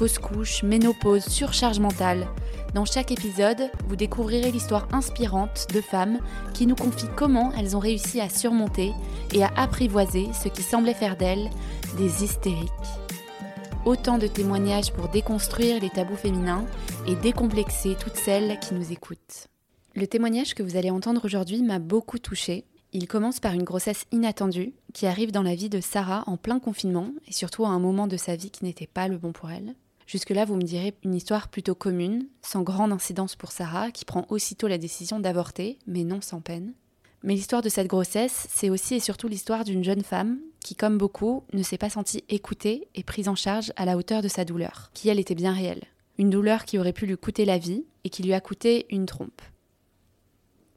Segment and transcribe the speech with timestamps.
[0.00, 2.26] fausse couche, ménopause, surcharge mentale.
[2.72, 6.20] Dans chaque épisode, vous découvrirez l'histoire inspirante de femmes
[6.54, 8.94] qui nous confient comment elles ont réussi à surmonter
[9.34, 11.50] et à apprivoiser ce qui semblait faire d'elles
[11.98, 12.70] des hystériques.
[13.84, 16.64] Autant de témoignages pour déconstruire les tabous féminins
[17.06, 19.48] et décomplexer toutes celles qui nous écoutent.
[19.94, 22.64] Le témoignage que vous allez entendre aujourd'hui m'a beaucoup touchée.
[22.94, 26.58] Il commence par une grossesse inattendue qui arrive dans la vie de Sarah en plein
[26.58, 29.50] confinement et surtout à un moment de sa vie qui n'était pas le bon pour
[29.50, 29.74] elle.
[30.10, 34.26] Jusque-là, vous me direz une histoire plutôt commune, sans grande incidence pour Sarah, qui prend
[34.28, 36.74] aussitôt la décision d'avorter, mais non sans peine.
[37.22, 40.98] Mais l'histoire de cette grossesse, c'est aussi et surtout l'histoire d'une jeune femme qui, comme
[40.98, 44.44] beaucoup, ne s'est pas sentie écoutée et prise en charge à la hauteur de sa
[44.44, 45.84] douleur, qui elle était bien réelle.
[46.18, 49.06] Une douleur qui aurait pu lui coûter la vie et qui lui a coûté une
[49.06, 49.42] trompe.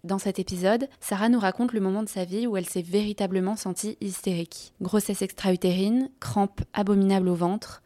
[0.03, 3.55] Dans cet épisode, Sarah nous raconte le moment de sa vie où elle s'est véritablement
[3.55, 4.73] sentie hystérique.
[4.79, 7.81] Grossesse extra-utérine, crampes abominables au ventre,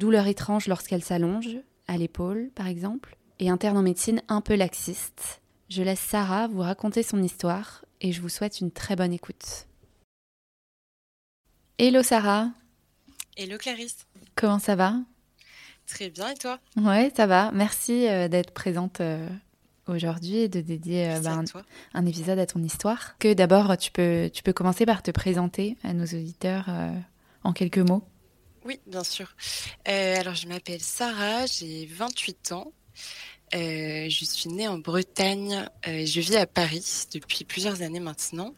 [0.00, 5.42] douleur étrange lorsqu'elle s'allonge, à l'épaule par exemple, et interne en médecine un peu laxiste.
[5.68, 9.66] Je laisse Sarah vous raconter son histoire et je vous souhaite une très bonne écoute.
[11.78, 12.48] Hello Sarah
[13.36, 14.96] Hello Clarisse Comment ça va?
[15.86, 16.58] Très bien et toi?
[16.76, 17.50] Ouais, ça va.
[17.52, 19.28] Merci euh, d'être présente euh,
[19.86, 21.44] aujourd'hui et de dédier euh, bah, un,
[21.94, 23.16] un, épisode à ton histoire.
[23.18, 26.70] Que d'abord, tu peux, tu peux commencer par te présenter à nos auditeurs
[27.44, 28.02] en quelques mots.
[28.64, 29.34] Oui, bien sûr.
[29.88, 32.72] Euh, alors, je m'appelle Sarah, j'ai 28 ans.
[33.54, 35.66] Euh, je suis née en Bretagne.
[35.88, 38.54] Euh, je vis à Paris depuis plusieurs années maintenant.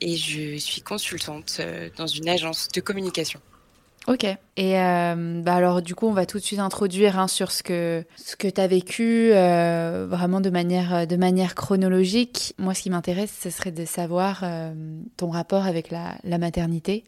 [0.00, 1.60] Et je suis consultante
[1.96, 3.40] dans une agence de communication.
[4.08, 4.24] Ok.
[4.56, 8.04] Et bah alors, du coup, on va tout de suite introduire hein, sur ce que,
[8.16, 12.54] ce que tu as vécu vraiment de manière, de manière chronologique.
[12.58, 14.44] Moi, ce qui m'intéresse, ce serait de savoir
[15.16, 17.04] ton rapport avec la, la maternité.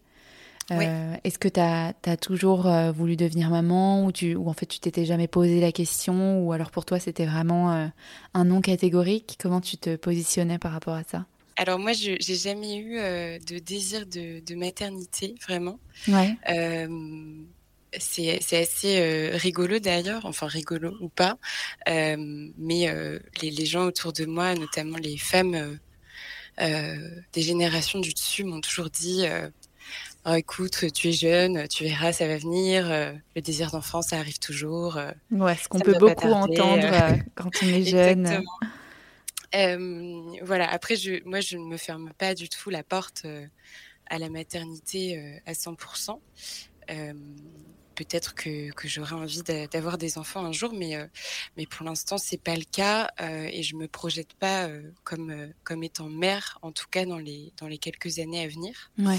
[0.71, 4.67] Euh, est-ce que tu as, toujours euh, voulu devenir maman ou, tu, ou en fait
[4.67, 7.87] tu t'étais jamais posé la question ou alors pour toi c'était vraiment euh,
[8.35, 9.39] un non catégorique?
[9.41, 11.27] Comment tu te positionnais par rapport à ça?
[11.57, 12.99] Alors moi, je j'ai jamais eu
[13.41, 15.81] de désir de, maternité, vraiment.
[16.07, 16.37] Ouais.
[17.99, 21.37] c'est assez rigolo d'ailleurs, enfin rigolo ou pas,
[21.89, 22.95] mais
[23.43, 25.81] les, les, gens autour de moi, notamment les femmes
[26.61, 29.25] des générations du dessus, m'ont toujours dit
[30.31, 32.91] oh, écoute, tu es jeune, tu verras, ça va venir.
[32.91, 34.97] Euh, le désir d'enfant, ça arrive toujours.
[34.97, 38.43] Euh, ouais, ce qu'on peut beaucoup entendre euh, quand on est jeune.
[40.43, 43.27] voilà, après, je, moi, je ne me ferme pas du tout la porte
[44.11, 46.19] à la maternité à 100%
[47.99, 51.05] peut-être que, que j'aurais envie d'avoir des enfants un jour, mais, euh,
[51.57, 55.53] mais pour l'instant, c'est pas le cas euh, et je me projette pas euh, comme,
[55.65, 58.93] comme étant mère, en tout cas dans les, dans les quelques années à venir.
[58.99, 59.19] Ouais.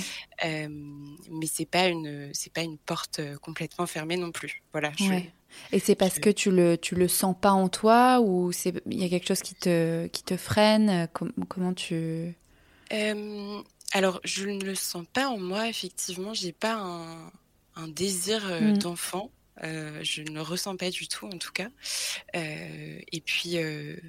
[1.30, 4.64] mais c'est pas une c'est pas une porte complètement fermée non plus.
[4.72, 4.92] Voilà.
[5.72, 9.02] Et c'est parce que tu le tu le sens pas en toi ou c'est il
[9.02, 11.08] y a quelque chose qui te qui te freine
[11.48, 12.36] comment tu
[13.92, 17.32] alors je ne le sens pas en moi effectivement j'ai pas un
[17.80, 18.78] un désir euh, mmh.
[18.78, 19.32] d'enfant.
[19.64, 21.70] Euh, je ne le ressens pas du tout, en tout cas.
[22.36, 23.58] Euh, et puis,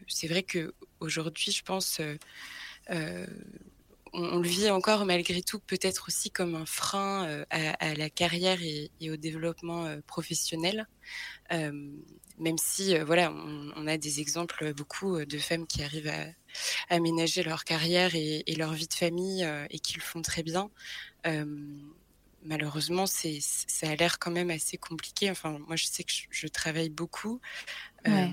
[0.07, 2.01] c'est vrai que aujourd'hui, je pense,
[4.13, 8.91] on, le vit encore malgré tout, peut-être aussi comme un frein à, la carrière et,
[9.11, 10.87] au développement professionnel.
[11.51, 16.27] même si, voilà, on, a des exemples beaucoup de femmes qui arrivent à,
[16.95, 20.71] aménager leur carrière et, et, leur vie de famille et qui le font très bien
[22.45, 25.31] malheureusement, c'est, ça a l'air quand même assez compliqué.
[25.31, 27.41] Enfin, moi, je sais que je, travaille beaucoup,
[28.09, 28.27] euh,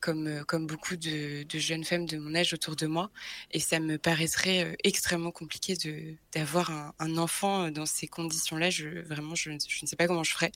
[0.00, 3.10] comme, euh, comme beaucoup de, jeunes femmes de mon âge autour de moi,
[3.50, 8.70] et ça me paraîtrait euh, extrêmement compliqué de, d'avoir un, enfant dans ces conditions-là.
[8.70, 10.52] Je, vraiment, je, je, ne sais pas comment je ferais.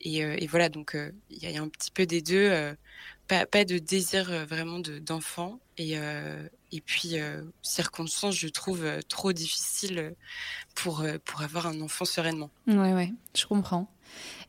[0.00, 0.96] et, voilà, donc
[1.30, 2.74] il y a un petit peu des deux.
[3.28, 5.96] Pas, pas, de désir vraiment de, d'enfant et,
[6.72, 10.14] et puis, euh, circonstances, je trouve euh, trop difficiles
[10.74, 12.50] pour, euh, pour avoir un enfant sereinement.
[12.66, 13.88] Oui, oui, je comprends.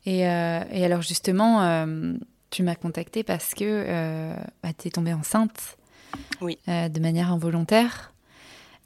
[0.06, 1.86] Et, et alors, justement,
[2.50, 5.78] tu m'as contacté parce que bah, tu es tombée enceinte
[6.42, 6.60] oui.
[6.68, 8.14] de manière involontaire.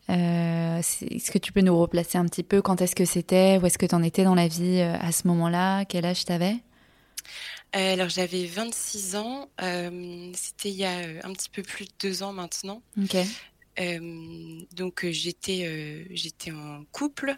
[0.08, 3.80] est-ce que tu peux nous replacer un petit peu Quand est-ce que c'était Où est-ce
[3.80, 6.58] que tu en étais dans la vie à ce moment-là Quel âge tu avais
[7.74, 9.50] alors j'avais 26 ans,
[10.34, 12.82] c'était il y a un petit peu plus de deux ans maintenant.
[14.76, 17.38] Donc j'étais j'étais en couple,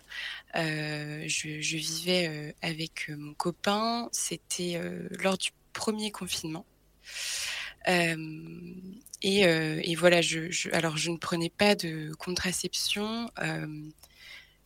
[0.55, 1.27] je,
[1.61, 4.09] je, vivais avec mon copain.
[4.11, 4.81] C'était
[5.19, 6.65] lors du premier confinement.
[9.21, 13.29] Et, et, voilà, je, je, alors je ne prenais pas de contraception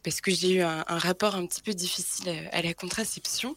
[0.04, 3.56] parce que j'ai eu un, rapport un petit peu difficile à, la contraception.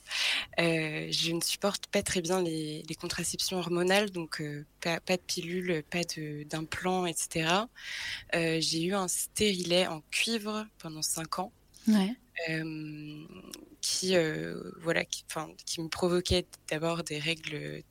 [0.59, 5.83] Euh, je ne supporte pas très bien les, contraceptions hormonales, donc euh, pas, de pilules,
[5.91, 6.03] pas
[6.49, 7.51] d'implants, etc.
[8.35, 11.53] Euh, j'ai eu un stérilet en cuivre pendant cinq ans.
[13.81, 14.15] qui
[14.83, 15.25] voilà qui,
[15.65, 17.83] qui me provoquait d'abord des règles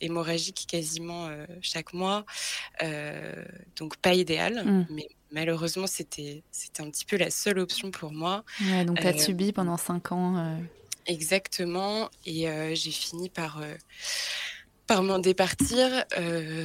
[0.00, 2.24] hémorragiques quasiment chaque mois
[3.76, 4.86] donc pas idéal mmh.
[4.90, 6.42] mais malheureusement, c'était
[6.78, 8.44] un petit peu la seule option pour moi.
[8.86, 10.36] donc, tu as euh, subi pendant cinq ans.
[10.36, 10.58] Euh.
[11.06, 12.10] Exactement.
[12.26, 13.62] Et euh, j'ai fini par,
[14.86, 16.04] par m'en départir,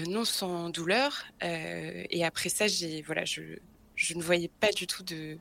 [0.08, 1.26] non sans douleur.
[1.42, 2.66] et après ça,
[3.06, 3.42] voilà, je,
[3.96, 5.38] je ne voyais pas du tout de,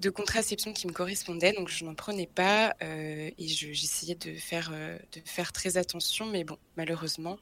[0.00, 5.20] de contraception qui me correspondait, donc je n'en prenais pas et j'essayais de faire de
[5.24, 7.38] faire très attention, mais bon, malheureusement,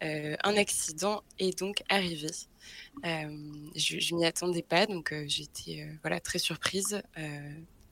[0.00, 2.28] un accident est donc arrivé.
[3.04, 7.02] je, je m'y attendais pas, donc j'étais voilà très surprise.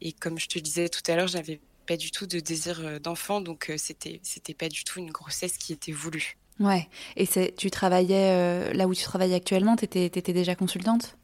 [0.00, 3.40] et comme je te disais tout à l'heure, j'avais pas du tout de désir d'enfant,
[3.40, 6.36] donc c'était c'était pas du tout une grossesse qui était voulue.
[6.58, 6.88] Ouais.
[7.16, 11.16] Et tu travaillais là où tu travailles actuellement, tu étais, déjà consultante?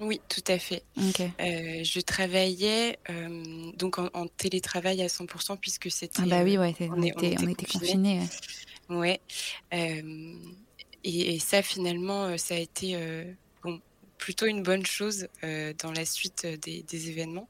[0.00, 0.82] Oui, tout à fait.
[0.98, 2.98] Euh, je travaillais
[3.76, 6.22] donc en, télétravail à 100% puisque c'était.
[6.22, 8.20] Ah bah oui, ouais, on, était, on, était, confinés.
[8.88, 9.20] Ouais.
[11.04, 12.98] et, ça, finalement, ça a été
[13.62, 13.80] bon,
[14.18, 17.48] plutôt une bonne chose dans la suite des, des événements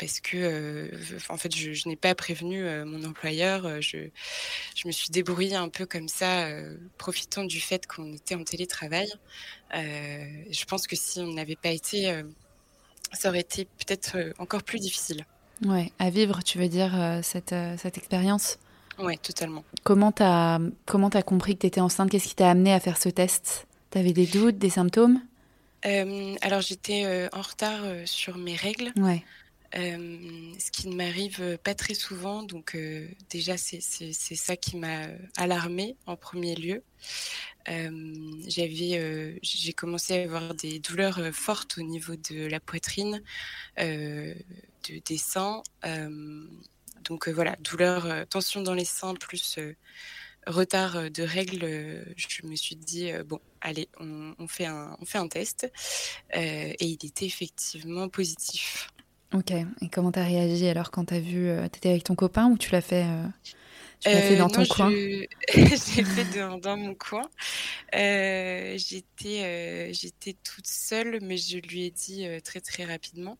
[0.00, 0.88] parce que euh,
[1.28, 3.66] en fait je, n'ai pas prévenu euh, mon employeur.
[3.66, 3.98] Euh, je,
[4.74, 6.48] je, me suis débrouillée un peu comme ça,
[6.96, 9.08] profitant du fait qu'on était en télétravail.
[9.72, 12.22] je pense que si on n'avait pas été,
[13.12, 15.26] ça aurait été peut-être encore plus difficile.
[15.66, 18.58] Ouais, à vivre, tu veux dire cette, cette expérience?
[18.98, 19.64] Oui, totalement.
[19.84, 22.10] Comment tu as, comment as compris que tu étais enceinte?
[22.10, 23.66] Qu'est-ce qui t'a amené à faire ce test?
[23.90, 25.20] Tu avais des doutes, des symptômes?
[25.82, 28.92] Alors j'étais en retard sur mes règles.
[28.96, 29.22] Ouais.
[29.76, 32.42] Euh, ce qui ne m'arrive pas très souvent.
[32.42, 35.06] Donc euh, déjà, c'est ça qui m'a
[35.36, 36.82] alarmée en premier lieu.
[37.68, 37.90] Euh,
[38.48, 43.22] j'avais, j'ai commencé à avoir des douleurs fortes au niveau de la poitrine,
[43.78, 44.34] de,
[45.04, 45.62] des seins.
[47.04, 49.58] donc voilà, douleur, tension dans les seins plus
[50.46, 55.70] retard de règles, je me suis dit bon, allez, on fait un test,
[56.34, 58.88] et il était effectivement positif.
[59.32, 59.52] Ok.
[59.52, 62.72] Et comment t'as réagi alors quand t'as vu euh, T'étais avec ton copain ou tu
[62.72, 63.26] l'as fait euh,
[64.00, 64.90] Tu l'as fait dans euh, ton coin?
[65.54, 66.24] J'ai fait
[66.60, 67.28] dans, mon coin.
[67.92, 73.38] j'étais j'étais toute seule, mais je lui ai dit très très rapidement.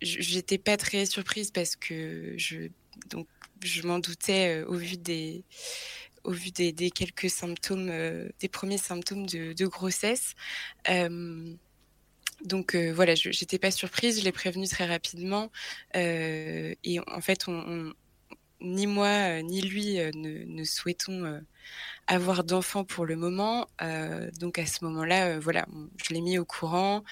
[0.00, 2.68] j'étais pas très surprise parce que je
[3.08, 3.26] donc
[3.64, 5.42] je m'en doutais au vu des
[6.22, 7.92] au vu des, des quelques symptômes,
[8.40, 10.34] des premiers symptômes de, de grossesse.
[12.42, 15.50] Donc euh, voilà, je n'étais pas surprise, je l'ai prévenu très rapidement.
[15.96, 17.46] Euh, et en fait,
[18.60, 21.40] ni moi euh, ni lui ne, souhaitons
[22.06, 23.66] avoir d'enfants pour le moment.
[24.38, 27.04] donc à ce moment-là, voilà, je l'ai mis au courant.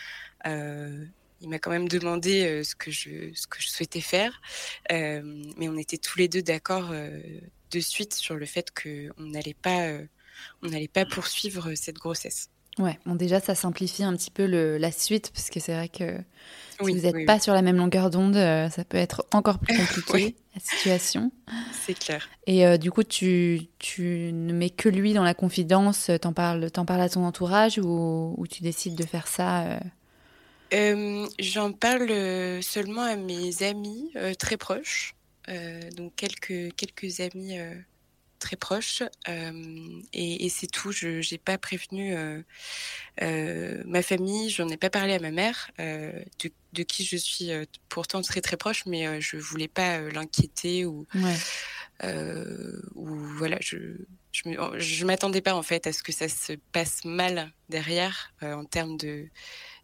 [0.45, 4.41] il m'a quand même demandé ce, que je, ce que je souhaitais faire.
[4.91, 9.89] mais on était tous les deux d'accord de suite sur le fait qu'on n'allait pas,
[10.63, 12.52] on n'allait pas poursuivre cette grossesse.
[12.79, 15.89] Ouais, bon déjà ça simplifie un petit peu le, la suite parce que c'est vrai
[15.89, 16.17] que
[16.81, 19.77] si vous n'êtes pas sur la même longueur d'onde, euh, ça peut être encore plus
[19.77, 21.31] compliqué la situation.
[21.87, 22.29] C'est clair.
[22.47, 26.69] Et euh, du coup, tu, tu ne mets que lui dans la confidence, t'en parles,
[26.77, 29.65] en parles à ton entourage ou, ou tu décides de faire ça
[30.73, 31.27] euh?
[31.39, 32.11] J'en parle
[32.63, 35.15] seulement à mes amis très proches,
[35.99, 37.59] donc quelques, quelques amis
[38.43, 39.03] très proche
[40.13, 40.93] et, c'est tout.
[40.93, 42.15] Je n'ai pas prévenu
[43.21, 47.51] ma famille, j'en ai pas parlé à ma mère, de, qui je suis
[47.89, 51.07] pourtant très très proche, mais je voulais pas l'inquiéter ou,
[52.03, 53.79] ou voilà, je
[54.33, 58.97] je, m'attendais pas en fait à ce que ça se passe mal derrière en termes
[58.97, 59.29] de,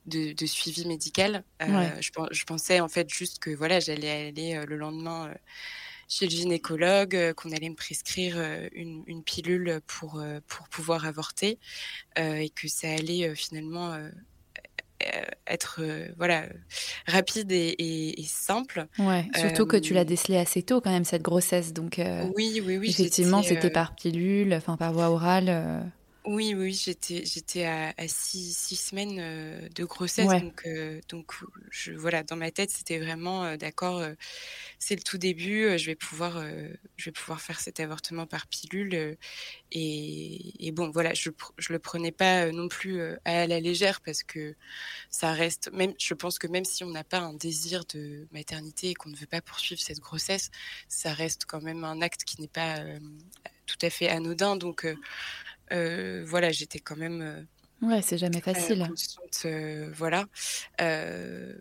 [0.06, 1.44] de, suivi médical.
[1.60, 5.32] je, je, pensais en fait juste que voilà, j'allais aller le lendemain
[6.08, 11.06] chez le gynécologue, euh, qu'on allait me prescrire euh, une, pilule pour, euh, pour pouvoir
[11.06, 11.58] avorter
[12.16, 13.96] et que ça allait finalement
[15.46, 15.80] être
[16.16, 16.46] voilà
[17.06, 18.86] rapide et, simple.
[18.98, 22.00] Ouais, surtout que tu l'as décelé assez tôt quand même cette grossesse, donc
[22.36, 22.88] oui, oui, oui.
[22.88, 25.92] Effectivement, c'était par pilule, enfin par voie orale.
[26.25, 31.32] Oui, oui, j'étais, j'étais à, six, six, semaines euh, de grossesse, donc, euh, donc
[31.70, 34.04] je, voilà, dans ma tête, c'était vraiment euh, d'accord.
[34.78, 36.42] c'est le tout début, je vais pouvoir,
[36.96, 39.16] je vais pouvoir faire cet avortement par pilule,
[39.72, 44.54] et, bon, voilà, je, je le prenais pas non plus à la légère parce que
[45.08, 48.90] ça reste, même, je pense que même si on n'a pas un désir de maternité
[48.90, 50.50] et qu'on ne veut pas poursuivre cette grossesse,
[50.88, 52.80] ça reste quand même un acte qui n'est pas
[53.66, 54.87] tout à fait anodin, donc
[55.70, 57.22] voilà, j'étais quand même.
[57.22, 58.88] Euh, ouais, c'est jamais facile.
[59.44, 60.26] Euh, voilà.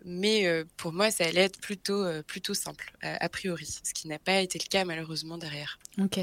[0.04, 4.40] mais pour moi, ça allait être plutôt, plutôt simple, a, priori, ce qui n'a pas
[4.40, 5.78] été le cas malheureusement derrière.
[6.00, 6.18] Ok.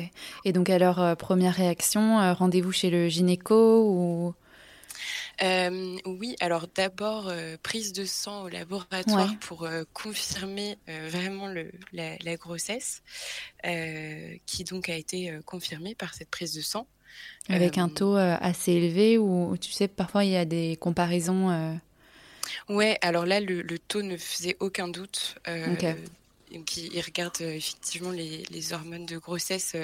[0.45, 4.33] Et donc, alors, première réaction, rendez-vous chez le gynéco ou?
[5.41, 13.03] Oui, alors d'abord prise de sang au laboratoire pour confirmer vraiment le, la, la, grossesse,
[14.45, 16.87] qui donc a été confirmée par cette prise de sang.
[17.49, 20.77] Avec un euh, taux euh, assez élevé ou tu sais, parfois il y a des
[20.77, 21.51] comparaisons.
[21.51, 21.73] Euh...
[22.69, 25.35] Ouais, alors là, le, taux ne faisait aucun doute.
[26.51, 29.75] Donc, il, regarde effectivement les, les, hormones de grossesse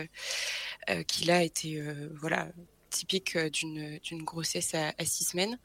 [1.08, 1.82] qui là étaient
[2.22, 2.48] voilà
[2.90, 5.58] typiques d'une grossesse à, à, six semaines.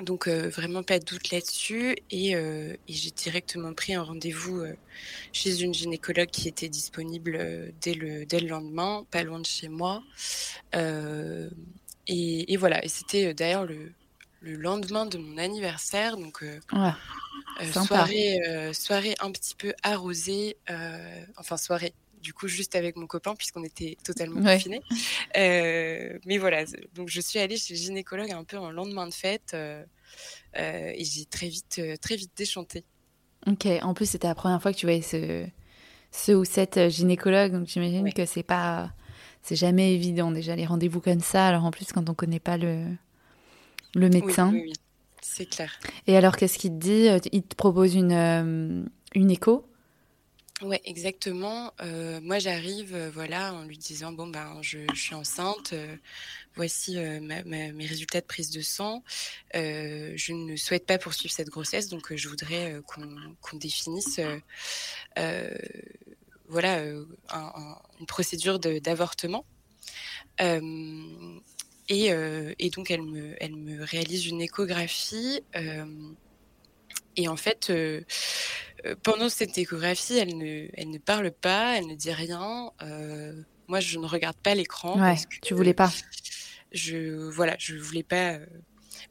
[0.00, 1.96] Donc euh, vraiment pas de doute là-dessus.
[2.10, 4.74] Et, euh, et j'ai directement pris un rendez-vous euh,
[5.32, 9.68] chez une gynécologue qui était disponible dès le dès le lendemain, pas loin de chez
[9.68, 10.02] moi.
[12.10, 13.92] Et, et, voilà, et c'était d'ailleurs le,
[14.40, 16.42] le lendemain de mon anniversaire, donc
[17.70, 18.38] soirée
[18.72, 20.56] soirée un petit peu arrosée,
[21.36, 24.80] enfin soirée du coup juste avec mon copain puisqu'on était totalement confinés.
[25.36, 29.14] Euh, mais voilà, donc je suis allée chez le gynécologue un peu en lendemain de
[29.14, 29.84] fête euh,
[30.56, 32.84] euh, et j'ai très vite, très vite déchanté.
[33.46, 35.46] Ok, en plus c'était la première fois que tu voyais ce,
[36.10, 38.92] ce ou cette gynécologue, donc j'imagine que c'est pas,
[39.42, 41.46] c'est jamais évident déjà les rendez-vous comme ça.
[41.46, 42.86] Alors en plus quand on connaît pas le,
[43.94, 44.50] le médecin.
[44.52, 44.72] Oui, oui,
[45.20, 45.78] c'est clair.
[46.06, 47.28] Et alors qu'est-ce qu'il te dit?
[47.32, 49.67] Il te propose une, une écho?
[50.60, 51.72] Ouais, exactement.
[51.80, 55.72] Euh, moi, j'arrive, euh, voilà, en lui disant bon ben, je, suis enceinte.
[55.72, 55.96] Euh,
[56.56, 59.04] voici mes résultats de prise de sang.
[59.54, 64.18] je ne souhaite pas poursuivre cette grossesse, donc je voudrais qu'on définisse,
[66.48, 69.46] voilà, une procédure d'avortement.
[70.40, 72.10] Et,
[72.74, 75.40] donc, elle me, réalise une échographie.
[77.14, 77.70] et en fait
[79.02, 82.70] pendant cette échographie, elle ne, elle ne parle pas, elle ne dit rien.
[82.82, 83.32] Euh,
[83.66, 85.00] moi, je ne regarde pas l'écran.
[85.00, 85.92] Ouais, que, tu voulais pas.
[86.72, 88.34] Je voilà, je voulais pas.
[88.34, 88.46] Euh,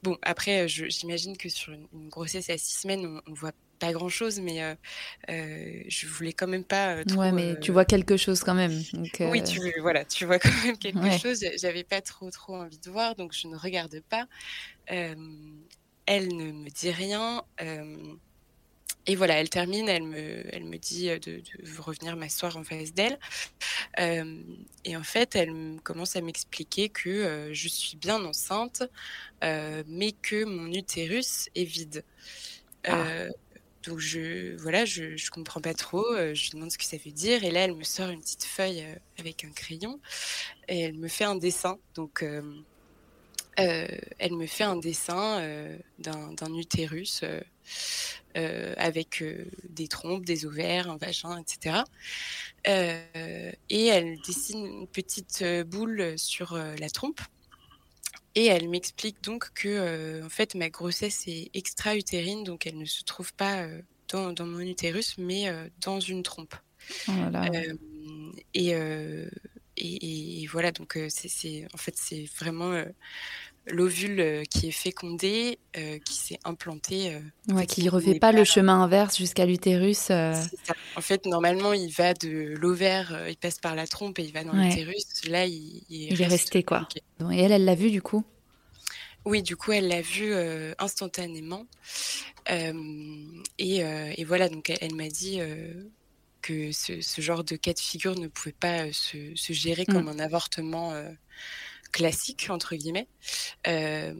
[0.02, 4.08] bon, après, j'imagine que sur une, grossesse à six semaines, on, ne voit pas grand
[4.08, 7.04] chose, mais euh, je voulais quand même pas.
[7.04, 8.82] trop, ouais, mais tu vois quelque chose quand même.
[9.20, 11.44] Oui, tu voilà, tu vois quand même quelque chose.
[11.60, 14.26] J'avais pas trop trop envie de voir, donc je ne regarde pas.
[14.86, 15.16] elle
[16.36, 17.44] ne me dit rien.
[19.08, 21.42] Et voilà, elle termine, elle me, elle me dit euh, de,
[21.80, 23.18] revenir m'asseoir en face d'elle.
[23.98, 24.42] Euh,
[24.84, 28.82] et en fait, elle commence à m'expliquer que euh, je suis bien enceinte,
[29.42, 32.04] mais que mon utérus est vide.
[32.84, 33.26] Ah.
[33.82, 36.04] donc je, voilà, je, je comprends pas trop.
[36.14, 37.44] je lui demande ce que ça veut dire.
[37.44, 38.84] Et là, elle me sort une petite feuille
[39.18, 40.00] avec un crayon
[40.68, 41.78] et elle me fait un dessin.
[41.94, 42.24] Donc
[43.56, 45.42] elle me fait un dessin
[45.98, 47.24] d'un utérus
[48.76, 51.82] avec euh, des trompes, des ovaires, un vagin, etc.
[52.66, 57.20] Euh, et elle dessine une petite boule sur la trompe.
[58.34, 63.02] Et elle m'explique donc que en fait ma grossesse est extra-utérine, donc elle ne se
[63.02, 63.66] trouve pas
[64.08, 65.46] dans, mon utérus, mais
[65.80, 66.54] dans une trompe.
[67.08, 67.12] Oh
[68.54, 68.70] et,
[69.76, 72.84] et, et, voilà, donc c'est en fait c'est vraiment
[73.70, 77.14] l'ovule euh, qui est fécondé, euh, qui s'est implanté.
[77.14, 80.10] Euh, ouais, qui ne refait pas, le chemin inverse jusqu'à l'utérus.
[80.10, 84.44] En fait, normalement, il va de l'ovaire, il passe par la trompe et il va
[84.44, 85.04] dans l'utérus.
[85.28, 86.88] Là, il, il, est resté, quoi.
[87.30, 88.24] Et elle, elle l'a vu du coup?
[89.24, 90.32] Oui, du coup, elle l'a vu
[90.78, 91.66] instantanément.
[93.58, 95.40] Et, voilà, donc elle, m'a dit
[96.48, 99.92] que ce, genre de cas de figure ne pouvait pas se, gérer mm.
[99.92, 100.94] comme un avortement
[101.92, 103.08] classique entre guillemets.
[103.66, 104.14] Euh,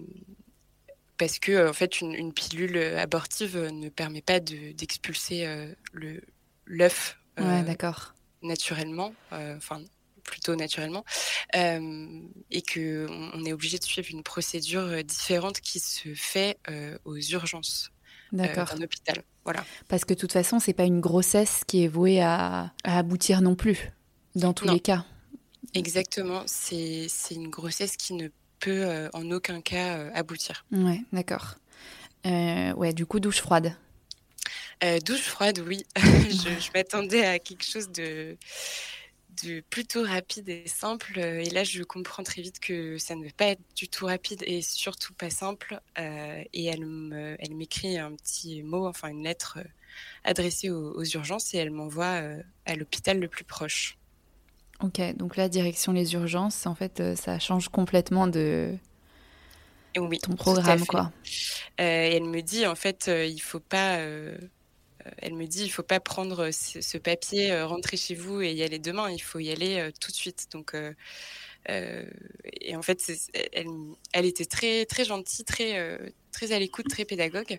[1.16, 6.22] parce que en fait une, pilule abortive ne permet pas d'expulser euh, le
[6.66, 7.64] l'œuf ouais,
[8.42, 9.82] naturellement enfin
[10.22, 11.06] plutôt naturellement,
[11.54, 16.58] et que on, est obligé de suivre une procédure différente qui se fait
[17.06, 17.90] aux urgences
[18.32, 19.22] d'un hôpital.
[19.44, 19.64] Voilà.
[19.88, 23.54] Parce que de toute façon, c'est pas une grossesse qui est vouée à, aboutir non
[23.54, 23.92] plus,
[24.34, 25.04] dans tous les cas.
[25.74, 28.28] Exactement, c'est une grossesse qui ne
[28.60, 30.64] peut en aucun cas aboutir.
[30.72, 31.54] Ouais, d'accord.
[32.24, 33.74] ouais, du coup, douche froide.
[34.84, 35.84] Euh, douche froide, oui.
[35.96, 38.36] je, m'attendais à quelque chose de,
[39.44, 41.18] de plutôt rapide et simple.
[41.18, 44.06] Euh, et là, je comprends très vite que ça ne va pas être du tout
[44.06, 45.80] rapide et surtout pas simple.
[45.98, 49.58] Euh, et elle, elle m'écrit un petit mot, enfin une lettre
[50.24, 52.20] adressée aux, urgences et elle m'envoie
[52.66, 53.96] à l'hôpital le plus proche.
[54.80, 58.76] Ok, donc là, direction les urgences, en fait, ça change complètement de
[59.96, 61.10] oui, ton programme, quoi.
[61.78, 64.36] et elle me dit, en fait, il faut pas euh,
[65.18, 68.62] elle me dit il faut pas prendre ce, papier, euh, rentrer chez vous et y
[68.62, 70.48] aller demain, il faut y aller euh, tout de suite.
[70.52, 70.74] Donc
[71.66, 73.12] et en fait,
[73.52, 77.58] elle, était très très gentille, très à l'écoute, très pédagogue.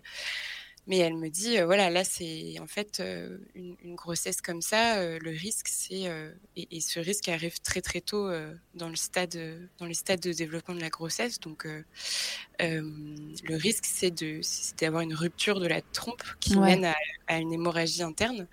[0.90, 4.96] Mais elle me dit, euh, voilà, là, c'est en fait euh, une, grossesse comme ça,
[4.96, 6.10] euh, le risque, c'est.
[6.56, 8.28] Et, ce risque arrive très, très tôt
[8.74, 9.38] dans, le stade,
[9.78, 11.38] dans les stades de développement de la grossesse.
[11.38, 11.64] Donc,
[12.58, 14.12] le risque, c'est
[14.80, 16.92] d'avoir une rupture de la trompe qui mène
[17.28, 18.48] à, une hémorragie interne.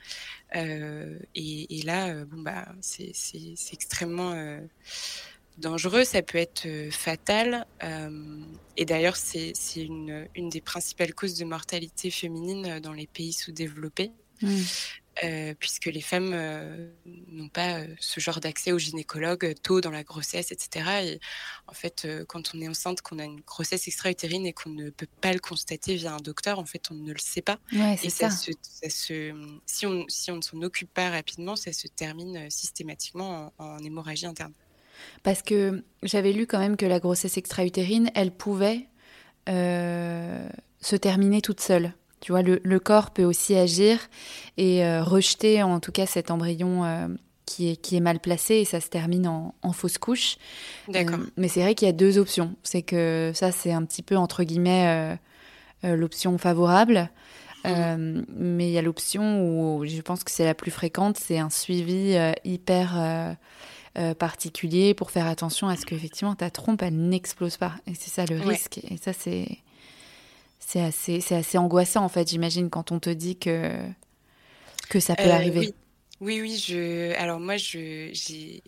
[0.54, 3.14] Et, et, là, bon, bah, c'est
[3.74, 4.60] extrêmement
[5.58, 7.66] dangereux, ça peut être euh, fatal.
[7.84, 8.42] Euh,
[8.76, 13.34] et d'ailleurs, c'est une, une, des principales causes de mortalité féminine euh, dans les pays
[13.34, 14.12] sous-développés.
[14.40, 15.54] Mmh.
[15.60, 16.30] puisque les femmes
[17.06, 20.90] n'ont pas ce genre d'accès au gynécologue tôt dans la grossesse, etc.
[21.06, 21.20] Et
[21.66, 25.08] en fait, quand on est enceinte, qu'on a une grossesse extra-utérine et qu'on ne peut
[25.20, 27.58] pas le constater via un docteur, en fait, on ne le sait pas.
[28.04, 29.34] et ça, Se, ça se,
[29.66, 34.28] si on, si on ne s'en occupe pas rapidement, ça se termine systématiquement en hémorragie
[34.28, 34.54] interne.
[35.24, 38.88] Parce que j'avais lu quand même que la grossesse extra-utérine, elle pouvait
[39.50, 40.48] euh,
[40.82, 41.94] se terminer toute seule.
[42.20, 44.00] Tu vois, le, corps peut aussi agir
[44.58, 47.08] et euh, rejeter en tout cas cet embryon euh,
[47.46, 50.38] qui, est, qui est mal placé et ça se termine en, fausse couche.
[50.88, 51.20] D'accord.
[51.38, 52.56] mais c'est vrai qu'il y a deux options.
[52.64, 55.18] C'est que ça, c'est un petit peu entre guillemets
[55.84, 57.10] l'option favorable.
[57.66, 58.24] Mmh.
[58.38, 61.50] mais il y a l'option où je pense que c'est la plus fréquente, c'est un
[61.50, 63.34] suivi hyper euh,
[64.20, 67.74] particulier pour faire attention à ce qu'effectivement ta trompe elle n'explose pas.
[67.88, 68.80] Et c'est ça le risque.
[68.90, 69.58] Et ça c'est
[70.68, 72.30] c'est assez c'est assez angoissant en fait.
[72.30, 73.72] J'imagine quand on te dit que
[74.90, 75.74] que ça peut euh, arriver.
[76.20, 76.42] Oui.
[76.42, 77.16] oui, je.
[77.16, 78.62] Alors moi je j'ai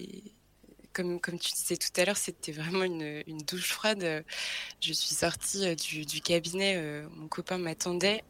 [0.94, 4.26] comme, comme tu disais tout à l'heure, c'était vraiment une, une, douche froide.
[4.82, 6.82] Je suis sortie euh, du, du cabinet,
[7.16, 8.24] mon copain m'attendait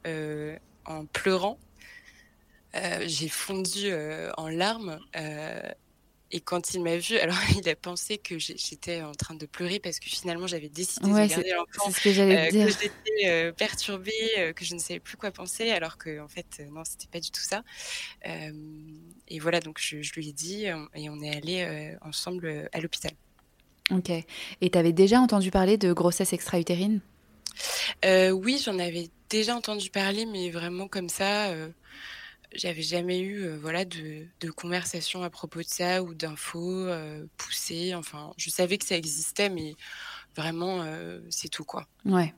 [0.85, 1.57] en pleurant.
[3.05, 3.91] j'ai fondu
[4.37, 4.99] en larmes.
[6.31, 9.79] Et quand il m'a vu, alors il a pensé que j'étais en train de pleurer
[9.79, 14.11] parce que finalement j'avais décidé de garder l'enfant, ce que, euh, que j'étais euh, perturbée,
[14.37, 17.19] euh, que je ne savais plus quoi penser, alors que en fait non, c'était pas
[17.19, 17.63] du tout ça.
[18.25, 23.11] et voilà, donc je, lui ai dit et on est allé ensemble à l'hôpital.
[23.91, 24.11] Ok.
[24.11, 27.01] Et tu avais déjà entendu parler de grossesse extra-utérine?
[28.03, 31.51] Oui, j'en avais déjà entendu parler, mais vraiment comme ça
[32.53, 37.25] j'avais jamais eu euh, voilà de, de, conversation à propos de ça ou d'infos euh,
[37.37, 37.93] poussées.
[37.95, 39.75] Enfin, je savais que ça existait, mais
[40.35, 41.87] vraiment, euh, c'est tout quoi.
[42.05, 42.33] Ouais.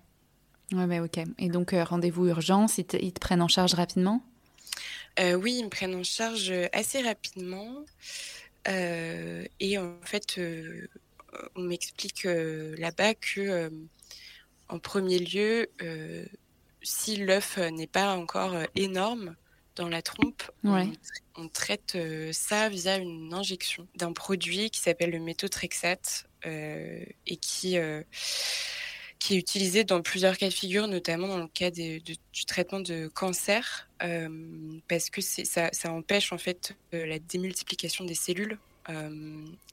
[0.74, 1.20] Ouais, mais ok.
[1.38, 4.24] Et donc, rendez-vous urgence, ils te, ils te, prennent en charge rapidement?
[5.20, 7.84] Oui, ils me prennent en charge assez rapidement.
[8.66, 10.40] et en fait,
[11.56, 13.70] on m'explique là-bas que,
[14.70, 15.68] en premier lieu,
[16.82, 19.36] si l'œuf n'est pas encore énorme,
[19.82, 25.20] dans la trompe, on, traite euh, ça via une injection d'un produit qui s'appelle le
[25.20, 28.04] méthotrexate euh, et qui, euh,
[29.18, 32.00] qui est utilisé dans plusieurs cas de figure, notamment dans le cas du
[32.46, 33.90] traitement de cancer,
[34.88, 38.60] parce que ça, ça, empêche en fait la démultiplication des cellules.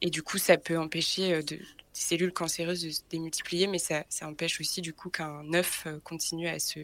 [0.01, 1.61] et du coup, ça peut empêcher de, des
[1.93, 6.49] cellules cancéreuses de se démultiplier, mais ça, ça empêche aussi du coup qu'un œuf continue
[6.49, 6.81] à se,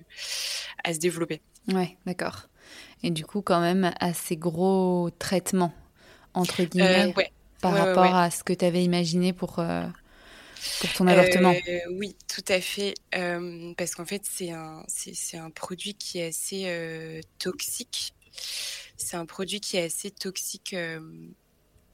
[0.84, 1.40] à se développer.
[1.68, 2.48] Ouais, d'accord.
[3.02, 5.72] Et du coup, quand même, assez gros traitement,
[6.32, 7.14] entre euh, guillemets,
[7.60, 9.86] par rapport à ce que tu avais imaginé pour, euh,
[10.80, 11.54] pour ton avortement.
[11.68, 12.94] Euh, oui, tout à fait.
[13.76, 18.14] parce qu'en fait, c'est un, c'est, un produit qui est assez toxique.
[18.96, 20.74] C'est un produit qui est assez toxique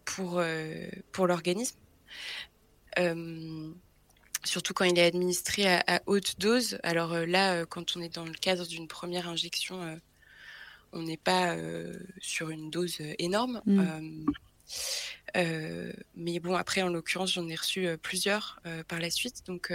[0.04, 0.42] pour,
[1.12, 1.76] pour l'organisme
[4.44, 6.79] surtout quand il est administré à, haute dose.
[6.83, 10.00] Alors là, quand on est dans le cadre d'une première injection,
[10.92, 11.57] on n'est pas
[12.20, 13.62] sur une dose énorme.
[13.66, 14.24] Mmh.
[16.16, 19.46] mais bon, après, en l'occurrence, j'en ai reçu plusieurs par la suite.
[19.46, 19.72] Donc,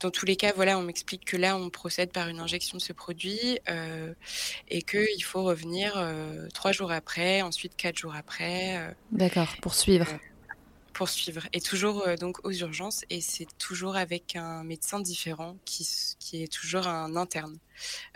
[0.00, 2.82] dans tous les cas, voilà, on m'explique que là, on procède par une injection de
[2.82, 3.58] ce produit
[4.68, 6.00] et qu'il faut revenir
[6.54, 8.94] trois jours après, ensuite quatre jours après.
[9.10, 10.06] D'accord, pour suivre
[10.92, 15.88] poursuivre et toujours euh, donc aux urgences et c'est toujours avec un médecin différent qui,
[16.18, 17.58] qui est toujours un interne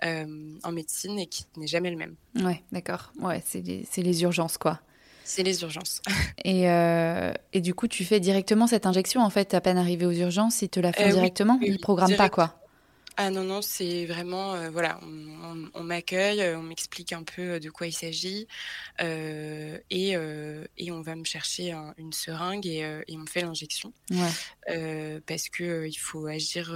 [0.05, 2.15] euh, en médecine et qui n'est jamais le même.
[2.37, 3.13] Ouais, d'accord.
[3.21, 4.81] Ouais, c'est les, les, urgences quoi.
[5.25, 6.03] C'est les urgences.
[6.45, 10.07] et, euh, et, du coup, tu fais directement cette injection en fait, à peine arrivé
[10.07, 12.66] aux urgences, ils te la font directement, ils ne programment pas quoi?
[13.19, 17.59] Ah non, non, c'est vraiment, euh, voilà, on, m'accueille, euh, on m'explique un peu euh,
[17.59, 18.47] de quoi il s'agit,
[19.01, 23.93] et, et, on va me chercher une seringue et, et, on fait l'injection.
[25.27, 26.75] parce qu'il il faut agir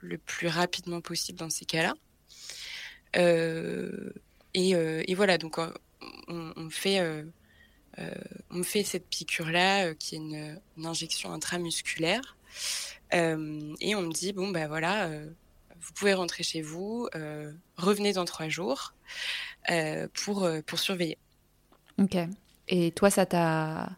[0.00, 1.94] le plus rapidement possible dans ces cas-là.
[4.54, 5.58] et, voilà, donc
[6.28, 7.24] on, fait,
[8.50, 12.38] on fait cette piqûre-là, qui est une, une, injection intramusculaire.
[13.12, 15.10] et on me dit, bon, bah voilà
[15.80, 18.94] vous pouvez rentrer chez vous, euh, revenez dans trois jours
[19.70, 21.18] euh, pour, euh, pour surveiller.
[21.98, 22.16] Ok.
[22.68, 23.90] Et toi, ça t'a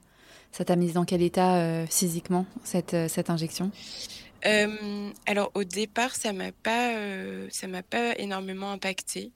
[0.52, 3.70] ça t'a mise dans quel état physiquement cette, cette injection?
[5.26, 6.94] Alors au départ, ça m'a pas,
[7.50, 9.32] ça m'a pas énormément impacté.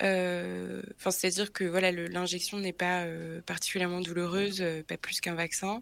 [0.00, 3.06] Enfin, c'est-à-dire que voilà, l'injection n'est pas
[3.46, 5.80] particulièrement douloureuse, pas plus qu'un vaccin.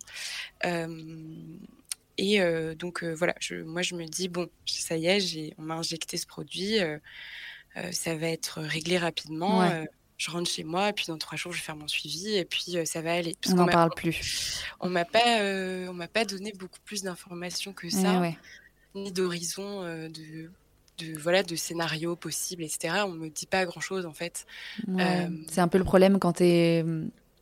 [2.19, 5.63] Et euh, donc euh, voilà, je, moi je me dis bon, ça y est, on
[5.63, 6.99] m'a injecté ce produit, euh,
[7.91, 9.69] ça va être réglé rapidement.
[10.19, 12.45] je rentre chez moi, et puis dans trois jours, je vais faire mon suivi, et
[12.45, 13.35] puis ça va aller.
[13.49, 14.63] on n'en parle plus.
[14.79, 15.41] On m'a pas,
[15.89, 18.23] on m'a pas donné beaucoup plus d'informations que ça,
[18.95, 20.51] ni d'horizon de,
[20.99, 23.03] de voilà de scénarios possibles, etc.
[23.07, 24.47] On me dit pas grand chose en fait.
[25.49, 26.85] C'est un peu le problème quand tu es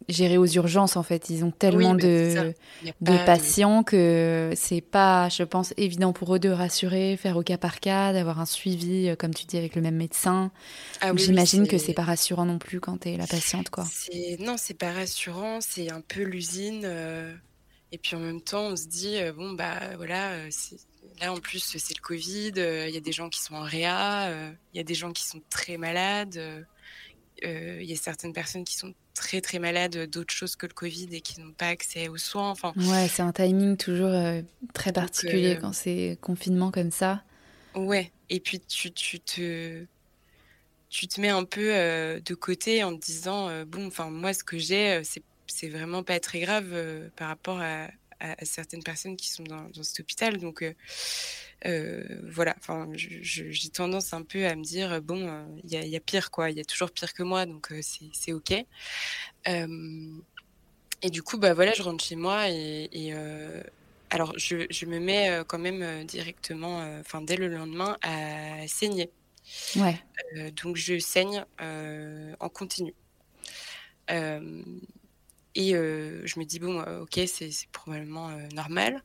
[0.09, 1.31] gérer aux urgences en fait.
[1.31, 2.55] Ils ont tellement de,
[3.01, 7.59] de patients que c'est pas, je pense, évident pour eux de rassurer, faire au cas
[7.59, 10.51] par cas, d'avoir un suivi, euh, comme tu dis, avec le même médecin.
[11.01, 13.85] Ah J'imagine que c'est pas rassurant non plus quand tu es la patiente, quoi.
[14.41, 16.83] Non, c'est pas rassurant, c'est un peu l'usine.
[16.85, 17.33] Euh,
[17.93, 20.37] et puis en même temps, on se dit, euh, bon, bah voilà,
[21.21, 22.53] là en plus, c'est le Covid,
[22.89, 24.33] il y a des gens qui sont en réa,
[24.73, 26.67] il y a des gens qui sont très malades.
[27.43, 31.09] Il y a certaines personnes qui sont très très malades d'autres choses que le Covid
[31.13, 32.51] et qui n'ont pas accès aux soins.
[32.51, 37.23] Enfin, ouais, c'est un timing toujours euh, très particulier euh, quand c'est confinement comme ça.
[37.75, 39.85] Ouais, et puis tu, tu te
[40.89, 44.43] tu te mets un peu euh, de côté en te disant bon, enfin moi ce
[44.43, 46.75] que j'ai c'est c'est vraiment pas très grave
[47.17, 47.89] par rapport à,
[48.21, 50.39] à, certaines personnes qui sont dans, dans cet hôpital.
[50.39, 50.73] Donc euh,
[51.65, 56.31] voilà, enfin, j'ai tendance un peu à me dire bon, euh, il y, a pire
[56.31, 58.53] quoi, il y a toujours pire que moi, donc euh, c'est ok.
[61.03, 63.13] et du coup, bah voilà, je rentre chez moi et,
[64.11, 69.11] alors je, me mets quand même directement, enfin dès le lendemain, à saigner.
[69.77, 70.01] Ouais.
[70.63, 72.95] donc je saigne en continu.
[74.09, 79.03] et je me dis bon, ok, c'est probablement normal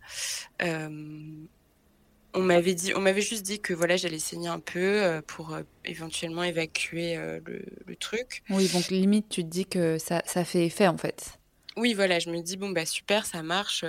[2.35, 5.53] on m'avait dit, on m'avait juste dit que voilà, j'allais saigner un peu euh, pour
[5.53, 8.43] euh, éventuellement évacuer euh, le, truc.
[8.49, 11.39] Oui, donc limite, tu te dis que ça, ça fait effet en fait.
[11.77, 13.83] Oui, voilà, je me dis bon bah super, ça marche,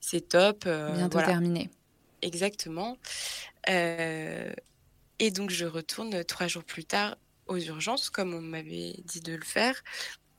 [0.00, 0.64] c'est top.
[0.64, 1.70] Bientôt terminé.
[2.22, 2.96] Exactement.
[3.66, 7.16] et donc je retourne trois jours plus tard
[7.46, 9.82] aux urgences, comme on m'avait dit de le faire,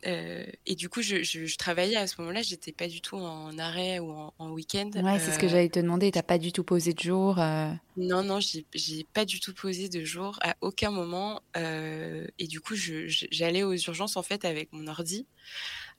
[0.05, 3.99] euh, et du coup, je, travaillais à ce moment-là, j'étais pas du tout en arrêt
[3.99, 4.91] ou en, week-end.
[4.95, 6.11] Ouais, c'est ce que euh, j'allais te demander.
[6.11, 7.71] T'as pas du tout posé de jour euh?
[7.97, 11.41] Non, non, j'ai pas du tout posé de jour à aucun moment.
[11.55, 15.25] et du coup, j'allais aux urgences en fait avec mon ordi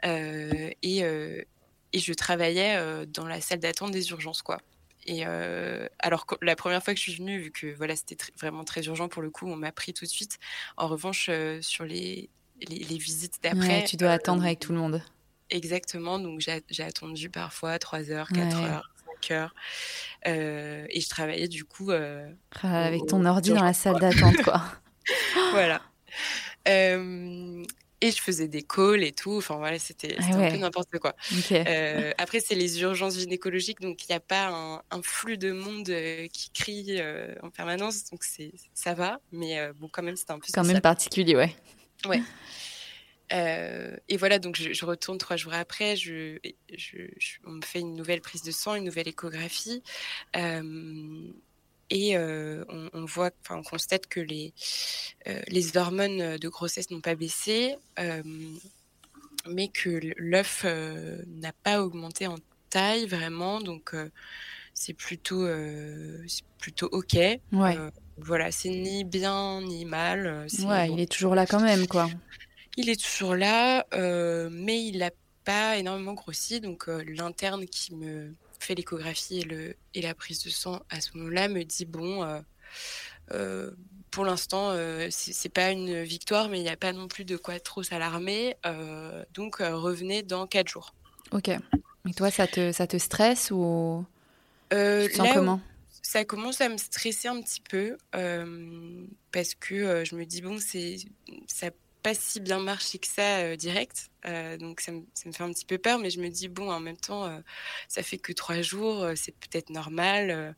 [0.04, 4.58] et, et je travaillais dans la salle d'attente des urgences, quoi.
[5.06, 8.82] Et alors la première fois que je suis venue, vu que voilà c'était vraiment très
[8.84, 10.38] urgent pour le coup, on m'a pris tout de suite.
[10.76, 11.30] En revanche,
[11.60, 12.30] sur les
[12.68, 13.84] les, visites d'après.
[13.84, 15.02] tu dois attendre avec tout le monde.
[15.50, 18.90] Exactement, donc j'ai attendu parfois 3 heures, 4 heures,
[19.22, 19.54] 5 heures.
[20.26, 21.90] Euh, et je travaillais du coup.
[21.90, 22.30] Euh,
[22.62, 24.62] avec ton ordi dans la salle d'attente, quoi.
[25.52, 25.80] voilà.
[26.68, 27.64] Euh,
[28.00, 29.38] et je faisais des calls et tout.
[29.38, 31.14] Enfin voilà, c'était ah un peu n'importe quoi.
[32.18, 35.90] après, c'est les urgences gynécologiques, donc il n'y a pas un, un, flux de monde
[36.30, 37.00] qui crie
[37.42, 38.22] en permanence, donc
[38.74, 39.18] ça va.
[39.32, 40.46] Mais bon, quand même, c'était un peu.
[40.52, 41.56] Quand même particulier, ouais.
[42.06, 42.22] Ouais.
[43.32, 46.38] Euh, et voilà, donc je, retourne trois jours après, je,
[47.44, 49.82] on me fait une nouvelle prise de sang, une nouvelle échographie,
[50.36, 51.28] euh,
[51.90, 54.52] et euh, on, voit, enfin, on constate que les,
[55.48, 57.76] les hormones de grossesse n'ont pas baissé.
[59.46, 62.36] mais que l'œuf n'a pas augmenté en
[62.70, 63.94] taille vraiment, donc
[64.74, 65.46] c'est plutôt,
[66.58, 67.14] plutôt ok.
[67.52, 67.76] Ouais.
[68.20, 70.46] Voilà, c'est ni bien ni mal.
[70.64, 72.08] ouais, il est toujours là quand même, quoi.
[72.76, 73.86] Il est toujours là,
[74.50, 75.10] mais il n'a
[75.44, 80.50] pas énormément grossi, donc l'interne qui me fait l'échographie et, le, et la prise de
[80.50, 82.40] sang à ce moment-là me dit bon, euh,
[83.32, 83.70] euh,
[84.10, 87.36] pour l'instant, euh, c'est pas une victoire, mais il n'y a pas non plus de
[87.36, 88.56] quoi trop s'alarmer.
[89.34, 90.94] donc revenez dans quatre jours.
[91.32, 91.48] Ok.
[91.48, 94.04] Et toi, ça te, ça te stresse ou
[94.70, 95.60] tu sens comment?
[96.08, 97.98] Ça commence à me stresser un petit peu
[99.32, 100.96] parce que je me dis bon c'est
[101.46, 101.70] ça
[102.02, 104.10] pas si bien marché que ça euh, direct.
[104.26, 106.80] Euh, donc ça me, fait un petit peu peur, mais je me dis, bon, en
[106.80, 107.38] même temps, euh,
[107.88, 110.54] ça fait que trois jours, c'est peut-être normal.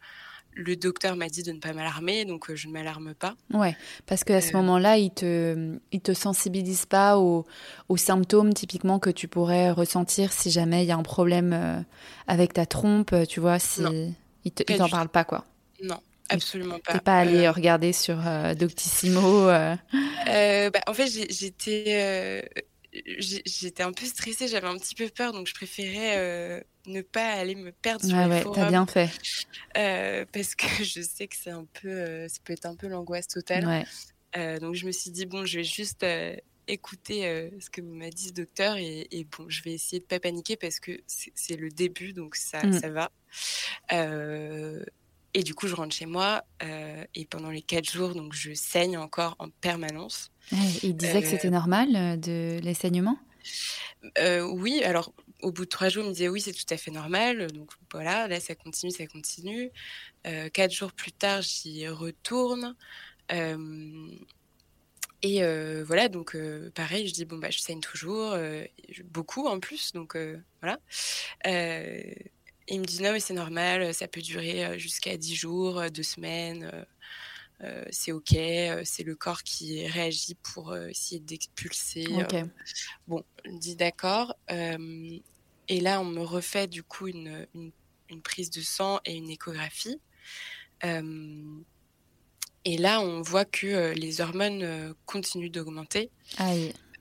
[0.52, 3.34] le docteur m'a dit de ne pas m'alarmer, donc je ne m'alarme pas.
[3.52, 7.46] Ouais, parce qu'à ce moment-là, il te, il te sensibilise pas aux,
[7.88, 11.84] aux, symptômes typiquement que tu pourrais ressentir si jamais il y a un problème
[12.26, 13.82] avec ta trompe, tu vois, si...
[14.44, 15.44] Il t'en parle pas, quoi.
[15.82, 16.00] Non,
[16.30, 16.92] Absolument pas.
[16.92, 19.76] T'es pas allé euh, regarder sur euh, Doctissimo euh...
[20.70, 22.48] Bah, En fait, j'étais
[23.18, 27.54] j'étais un peu stressée, j'avais un petit peu peur, donc je préférais ne pas aller
[27.54, 28.56] me perdre sur ah les ouais, forums.
[28.56, 29.10] T'as bien fait.
[30.32, 33.84] parce que je sais que c'est un peu, ça peut être un peu l'angoisse totale.
[34.60, 36.04] donc je me suis dit bon, je vais juste
[36.66, 40.56] écouter ce que m'a dit ce docteur et, bon, je vais essayer de pas paniquer
[40.56, 42.80] parce que c'est le début, donc ça, mm.
[42.80, 43.10] ça va.
[45.32, 48.52] Et du coup, je rentre chez moi euh, et pendant les quatre jours, donc je
[48.52, 50.32] saigne encore en permanence.
[50.82, 53.18] il disait que c'était euh, normal euh, de les saignements
[54.42, 56.90] Oui, alors au bout de trois jours, il me disait oui, c'est tout à fait
[56.90, 57.46] normal.
[57.52, 59.70] Donc voilà, là ça continue, ça continue.
[60.52, 62.74] quatre jours plus tard, j'y retourne.
[65.22, 65.42] Et
[65.82, 66.36] voilà, donc
[66.74, 68.36] pareil, je dis bon bah je saigne toujours,
[69.04, 70.16] beaucoup en plus, donc
[70.60, 70.78] voilà
[72.70, 75.88] il me dit non, mais c'est normal, ça peut durer euh, jusqu'à 10 jours, euh,
[75.88, 76.70] deux semaines.
[77.62, 78.30] Euh, c'est ok,
[78.84, 82.06] c'est le corps qui réagit pour essayer d'expulser.
[83.06, 84.34] bon, je dis d'accord.
[84.48, 87.46] et là, on me refait du coup une,
[88.08, 90.00] une, prise de sang et une échographie.
[92.64, 96.10] Et là, on voit que les hormones continuent d'augmenter.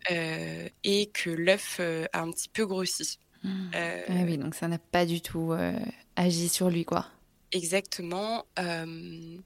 [0.09, 3.19] et que l'œuf a un petit peu grossi.
[3.45, 5.73] Euh, ah oui, donc ça n'a pas du tout euh,
[6.15, 7.07] agi sur lui, quoi.
[7.51, 8.45] Exactement.
[8.59, 9.37] Euh,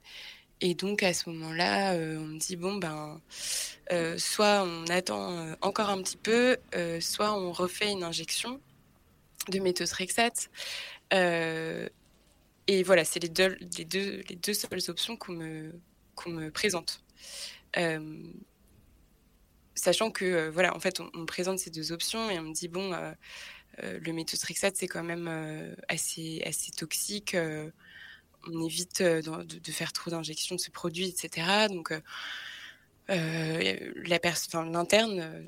[0.61, 3.19] et donc à ce moment-là, on me dit bon ben,
[4.17, 6.57] soit on attend encore un petit peu,
[7.01, 8.59] soit on refait une injection
[9.49, 10.49] de méthotrexate.
[11.11, 15.73] et voilà, c'est les deux, les deux, les deux seules options qu'on me,
[16.15, 17.03] qu'on me présente
[19.75, 22.67] sachant que voilà en fait on, me présente ces deux options et on me dit
[22.67, 22.93] bon
[23.81, 27.35] euh, le méthotrexate, c'est quand même euh, assez, assez toxique.
[27.35, 27.69] Euh,
[28.47, 31.67] on évite de, faire trop d'injections de ce produit, etc.
[31.69, 31.93] Donc,
[33.07, 34.27] l'interne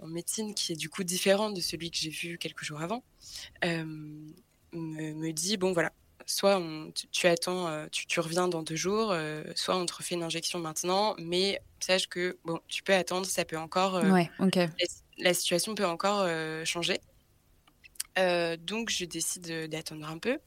[0.01, 3.03] en médecine, qui est du coup différent de celui que j'ai vu quelques jours avant,
[3.63, 5.91] me, dit bon voilà,
[6.25, 6.61] soit
[7.11, 9.15] tu, attends, tu, reviens dans deux jours,
[9.55, 13.45] soit on te refait une injection maintenant, mais sache que bon, tu peux attendre, ça
[13.45, 14.29] peut encore, ouais,
[15.17, 16.27] la, situation peut encore
[16.65, 16.99] changer.
[18.17, 20.39] Euh, donc, je décide d'attendre un peu.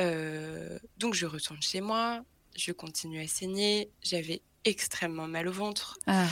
[0.00, 2.24] Euh, donc, je retourne chez moi.
[2.56, 3.90] Je continue à saigner.
[4.02, 5.98] J'avais extrêmement mal au ventre.
[6.06, 6.26] Ah.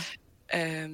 [0.54, 0.88] Euh,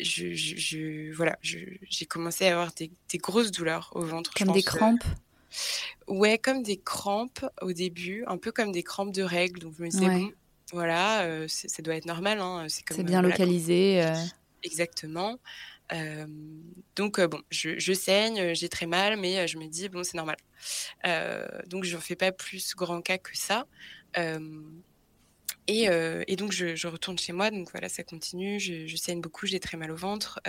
[0.00, 4.32] je, voilà, j'ai commencé à avoir des, grosses douleurs au ventre.
[4.34, 5.04] Comme des crampes?
[6.08, 9.60] Ouais, comme des crampes au début, un peu comme des crampes de règles.
[9.60, 10.32] Donc, je me disais, bon,
[10.72, 12.40] voilà, ça doit être normal.
[12.40, 14.04] Hein, c'est bien localisé.
[14.62, 15.38] Exactement
[16.96, 20.36] donc bon, je, saigne, j'ai très mal, mais je me dis bon, c'est normal.
[21.66, 23.66] donc je ne fais pas plus grand cas que ça.
[25.66, 28.58] Et, donc je, retourne chez moi, donc voilà, ça continue.
[28.60, 30.40] Je, saigne beaucoup, j'ai très mal au ventre.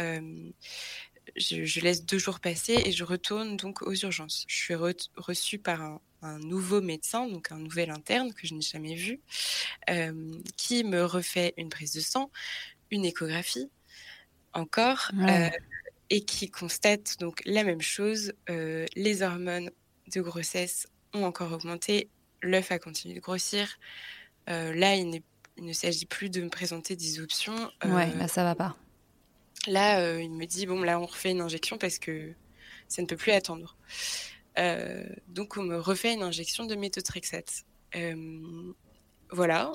[1.36, 4.46] Je, laisse deux jours passer et je retourne donc aux urgences.
[4.48, 6.00] Je suis reçue par un,
[6.40, 9.20] nouveau médecin, donc un nouvel interne que je n'ai jamais vu,
[10.58, 12.32] qui me refait une prise de sang,
[12.90, 13.70] une échographie,
[14.56, 15.50] encore euh,
[16.10, 18.34] et qui constate donc la même chose.
[18.50, 19.70] Euh, les hormones
[20.14, 22.10] de grossesse ont encore augmenté,
[22.42, 23.78] l'œuf a continué de grossir.
[24.50, 25.22] Euh, là, il,
[25.58, 27.72] ne s'agit plus de me présenter des options.
[27.86, 28.76] ouais, là, ça va pas.
[29.68, 32.34] Là, il me dit bon, là, on refait une injection parce que
[32.88, 33.78] ça ne peut plus attendre.
[35.28, 37.64] donc, on me refait une injection de méthotrexate.
[39.32, 39.72] voilà,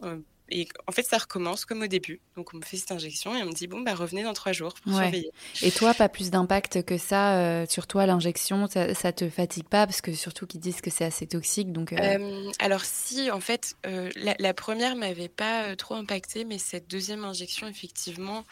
[0.51, 2.21] et en fait, ça recommence comme au début.
[2.37, 4.53] Donc, on me fait cette injection et on me dit bon, bah, revenez dans trois
[4.53, 5.31] jours pour surveiller.
[5.63, 8.67] Et toi, pas plus d'impact que ça euh, sur toi, l'injection?
[8.67, 9.87] Ça, ça, te fatigue pas?
[9.87, 11.73] Parce que surtout qu'ils disent que c'est assez toxique.
[11.73, 16.89] Donc, euh alors, si, en fait, la, la, première m'avait pas trop impacté, mais cette
[16.91, 18.45] deuxième injection, effectivement,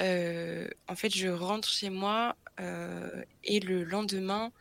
[0.00, 2.36] en fait, je rentre chez moi
[3.44, 4.52] et le lendemain,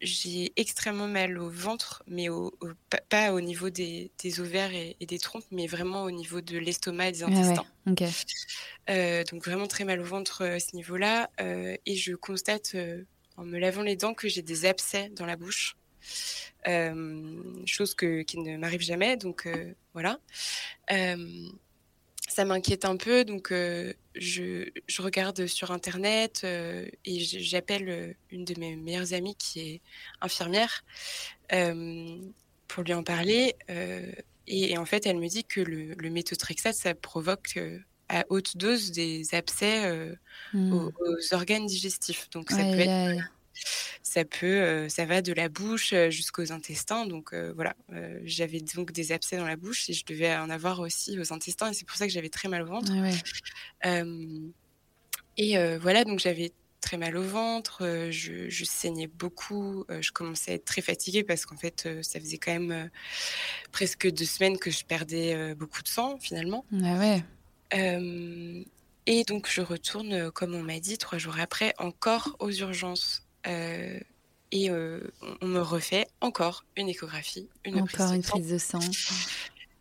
[0.00, 2.52] j'ai extrêmement mal au ventre, mais au,
[3.08, 7.12] pas, au niveau des, ovaires et, des trompes, mais vraiment au niveau de l'estomac et
[7.12, 7.66] des ah intestins.
[8.90, 11.30] Euh, donc vraiment très mal au ventre euh, à ce niveau-là.
[11.40, 12.76] Euh, et je constate
[13.36, 15.76] en me lavant les dents que j'ai des abcès dans la bouche.
[17.66, 19.48] chose que, qui ne m'arrive jamais, donc
[19.94, 20.20] voilà
[22.28, 28.12] ça m'inquiète un peu, donc euh, je, je, regarde sur Internet euh, et j'appelle euh,
[28.30, 29.80] une de mes meilleures amies qui est
[30.20, 30.84] infirmière
[32.68, 33.56] pour lui en parler.
[34.46, 37.58] Et, en fait, elle me dit que le, le méthotrexate, ça provoque
[38.08, 40.16] à haute dose des abcès
[40.52, 40.72] mmh.
[40.72, 42.28] aux, organes digestifs.
[42.30, 43.30] Donc ça peut être
[44.08, 47.06] ça peut, euh, ça va de la bouche euh, jusqu'aux intestins.
[47.06, 47.74] Donc euh, voilà,
[48.24, 51.70] j'avais donc des abcès dans la bouche et je devais en avoir aussi aux intestins.
[51.70, 52.90] Et c'est pour ça que j'avais très mal au ventre.
[55.36, 60.64] et voilà, donc j'avais très mal au ventre, je, saignais beaucoup, je commençais à être
[60.64, 62.90] très fatiguée parce qu'en fait, ça faisait quand même
[63.72, 66.64] presque deux semaines que je perdais beaucoup de sang finalement.
[66.72, 67.22] ouais.
[69.06, 73.27] et donc je retourne, comme on m'a dit, trois jours après, encore aux urgences.
[73.48, 73.98] Euh,
[74.50, 75.00] et euh,
[75.42, 78.80] on me refait encore une échographie, une encore une prise de sang.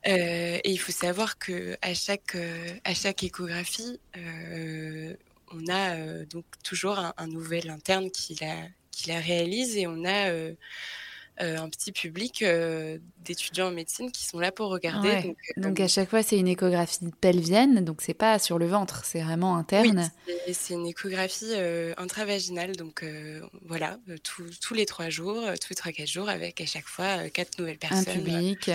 [0.07, 2.37] Euh, et il faut savoir que à chaque
[2.83, 3.99] à chaque échographie,
[5.53, 8.55] on a donc toujours un, un, nouvel interne qui la
[8.91, 10.31] qui la réalise et on a
[11.39, 15.35] euh, un petit public euh, d'étudiants en médecine qui sont là pour regarder.
[15.55, 19.05] Donc, euh, à chaque fois, c'est une échographie pelvienne, donc c'est pas sur le ventre,
[19.05, 20.09] c'est vraiment interne.
[20.27, 21.53] Oui, c'est une échographie
[21.97, 23.05] intravaginale, donc
[23.65, 27.59] voilà, tous les trois jours, tous les trois quatre jours, avec à chaque fois quatre
[27.59, 27.99] nouvelles personnes.
[28.07, 28.71] Un public.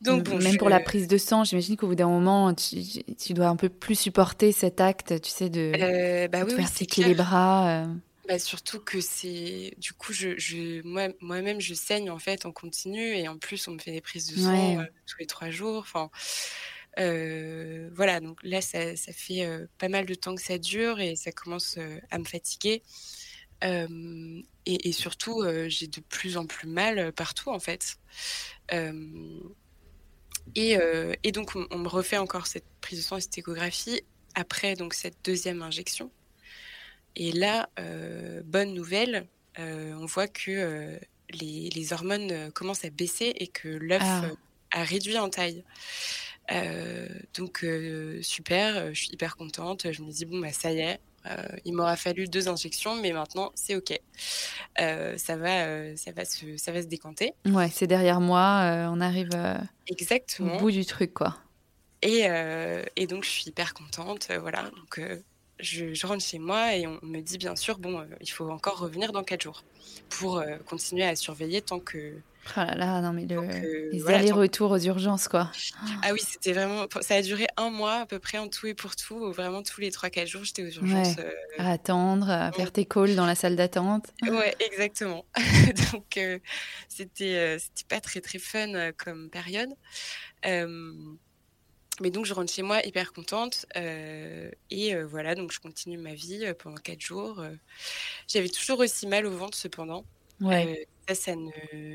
[0.00, 3.56] Donc, même pour la prise de sang, j'imagine qu'au bout d'un moment, tu, dois un
[3.56, 7.86] peu plus supporter cet acte, tu sais, de, bah, oui, faire les bras.
[8.26, 12.52] Bah, surtout que c'est du coup je, je moi moi-même je saigne en fait en
[12.52, 15.50] continu et en plus on me fait des prises de sang euh, tous les trois
[15.50, 16.10] jours enfin
[16.98, 21.00] euh, voilà donc là ça, ça fait euh, pas mal de temps que ça dure
[21.00, 21.78] et ça commence
[22.10, 22.82] à me fatiguer
[23.62, 27.96] et, et, surtout j'ai de plus en plus mal partout en fait
[30.54, 30.76] et,
[31.22, 34.02] et, donc on, on, me refait encore cette prise de sang et cette échographie
[34.34, 36.10] après donc cette deuxième injection
[37.16, 39.26] et là, euh, bonne nouvelle,
[39.58, 40.98] euh, on voit que euh,
[41.30, 44.22] les, hormones commencent à baisser et que l'œuf ah.
[44.72, 45.64] a réduit en taille.
[47.36, 47.64] donc
[48.22, 49.92] super, je suis hyper contente.
[49.92, 51.00] Je me dis bon bah ça y est,
[51.64, 53.98] il m'aura fallu deux injections, mais maintenant c'est ok.
[54.76, 57.34] ça va, ça va se, ça va se décanter.
[57.46, 58.88] Ouais, c'est derrière moi.
[58.92, 59.30] on arrive
[59.86, 60.56] Exactement.
[60.56, 61.36] au bout du truc quoi.
[62.02, 62.26] Et,
[62.96, 64.28] et donc je suis hyper contente.
[64.40, 65.00] voilà, donc
[65.60, 68.78] je, rentre chez moi et on me dit bien sûr, bon, euh, il faut encore
[68.78, 69.64] revenir dans quatre jours
[70.08, 72.14] pour euh, continuer à surveiller tant que.
[72.56, 75.50] Oh là là, non mais les allers-retours aux urgences, quoi.
[76.02, 76.84] Ah oui, c'était vraiment.
[77.00, 79.32] Ça a duré un mois à peu près en tout et pour tout.
[79.32, 81.16] Vraiment tous les trois quatre jours, j'étais aux urgences.
[81.18, 84.12] Euh, à attendre, à faire tes calls dans la salle d'attente.
[84.28, 85.24] Ouais, exactement.
[85.92, 86.20] Donc
[86.88, 89.70] c'était c'était pas très très fun comme période.
[92.00, 93.66] Mais donc, je rentre chez moi hyper contente.
[93.76, 97.44] Euh, et euh, voilà, donc je continue ma vie euh, pendant quatre jours.
[98.28, 100.04] J'avais toujours aussi mal au ventre, cependant.
[100.40, 100.88] Ouais.
[101.08, 101.50] ça, ça ne,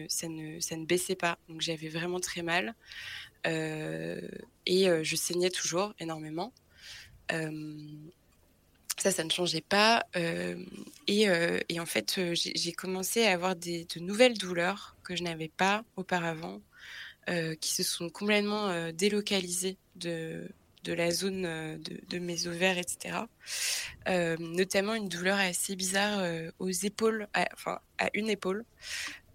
[0.07, 1.37] ça, ne, ça ne baissait pas.
[1.49, 2.75] Donc, j'avais vraiment très mal.
[3.45, 6.53] et je saignais toujours énormément.
[7.29, 10.05] ça, ça ne changeait pas.
[11.07, 11.27] Et,
[11.69, 15.83] et, en fait, j'ai commencé à avoir des, de nouvelles douleurs que je n'avais pas
[15.97, 16.61] auparavant.
[17.29, 20.49] Euh, qui se sont complètement euh, délocalisés de,
[20.83, 23.19] de la zone euh, de, de, mes ovaires, etc.
[24.39, 26.25] notamment une douleur assez bizarre
[26.57, 28.65] aux épaules, enfin à une épaule.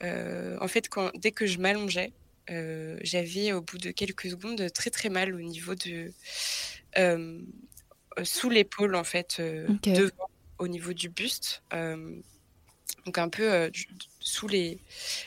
[0.02, 2.12] en fait, quand, dès que je m'allongeais,
[2.48, 6.10] j'avais au bout de quelques secondes très très mal au niveau de
[8.24, 9.40] sous l'épaule en fait,
[9.84, 11.62] devant, au niveau du buste,
[13.06, 13.70] donc un peu
[14.18, 14.80] sous les,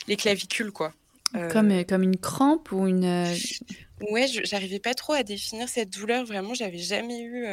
[0.08, 0.94] les clavicules quoi.
[1.36, 3.04] Euh, comme, euh, comme une crampe ou une.
[3.04, 3.36] Euh,
[4.12, 6.26] ouais, j'arrivais pas trop à définir cette douleur.
[6.26, 7.46] Vraiment, j'avais jamais eu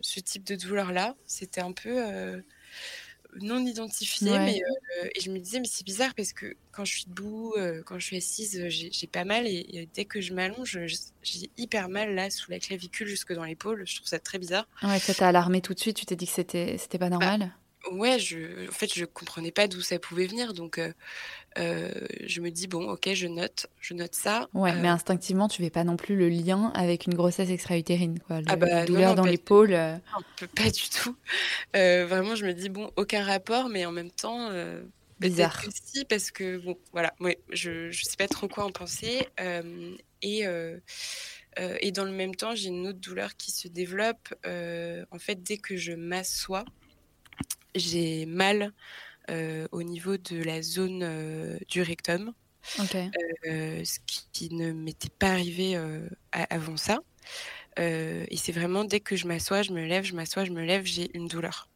[0.00, 1.16] ce, type de douleur-là.
[1.26, 2.02] C'était un peu.
[3.40, 4.60] non identifié, mais
[5.14, 8.06] et je me disais mais c'est bizarre parce que quand je suis debout, quand je
[8.06, 10.78] suis assise, j'ai pas mal et, dès que je m'allonge,
[11.22, 13.82] j'ai hyper mal là sous la clavicule jusque dans l'épaule.
[13.86, 14.68] Je trouve ça très bizarre.
[14.82, 15.96] Ouais, ça t'a alarmé tout de suite.
[15.96, 17.52] Tu t'es dit que c'était pas bah, normal.
[17.92, 20.92] Ouais, je, en fait, je comprenais pas d'où ça pouvait venir, donc euh,
[21.58, 21.90] euh,
[22.26, 24.48] je me dis bon, ok, je note, je note ça.
[24.54, 28.20] Ouais, mais euh instinctivement, tu fais pas non plus le lien avec une grossesse extra-utérine,
[28.20, 28.40] quoi.
[28.46, 29.70] ah bah, douleur dans l'épaule.
[30.56, 31.16] Pas du tout.
[31.74, 34.50] vraiment, je me dis bon, aucun rapport, mais en même temps.
[35.20, 35.62] Bizarre.
[35.62, 39.26] Que si, parce que bon, voilà, ouais, je, je sais pas trop quoi en penser.
[40.22, 40.44] et.
[41.80, 44.34] et dans le même temps, j'ai une autre douleur qui se développe.
[44.44, 46.64] en fait, dès que je m'assois,
[47.74, 48.72] j'ai mal
[49.30, 52.32] euh, au niveau de la zone euh, du rectum,
[53.46, 53.98] euh, ce
[54.32, 55.76] qui, ne m'était pas arrivé
[56.32, 57.00] avant ça.
[57.78, 60.84] et c'est vraiment dès que je m'assois, je me lève, je m'assois, je me lève,
[60.84, 61.68] j'ai une douleur.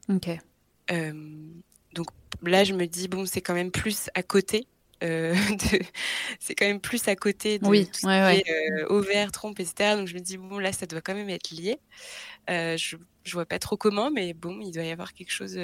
[0.89, 2.07] donc
[2.43, 4.67] là, je me dis, bon, c'est quand même plus à côté
[5.03, 5.35] euh,
[6.41, 9.97] c'est quand même plus à côté de oui, tout ce euh, ovaire, trompe, etc.
[9.97, 11.79] Donc je me dis bon là ça doit quand même être lié.
[12.49, 12.97] Je
[13.29, 15.59] je vois pas trop comment, mais bon il doit y avoir quelque chose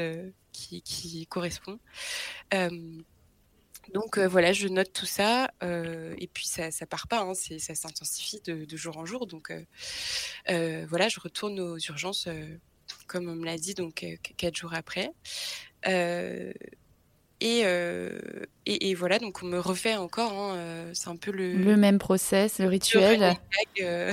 [0.52, 1.78] qui, qui, correspond.
[3.92, 8.40] donc voilà, je note tout ça et puis ça ça part pas, hein, ça s'intensifie
[8.44, 9.26] de, jour en jour.
[9.26, 9.52] Donc
[10.46, 12.28] voilà, je retourne aux urgences
[13.06, 14.04] comme on me l'a dit donc
[14.36, 15.10] quatre jours après.
[15.86, 16.52] Euh,
[17.46, 20.32] et, et, voilà, donc on me refait encore.
[20.32, 23.36] Hein, euh, c'est un peu le, le même process, le rituel.
[23.82, 24.12] Euh,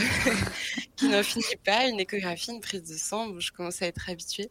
[0.97, 1.87] qui n'en finit pas.
[1.87, 3.39] Une échographie, une prise de sang.
[3.39, 4.49] je commence à être habituée.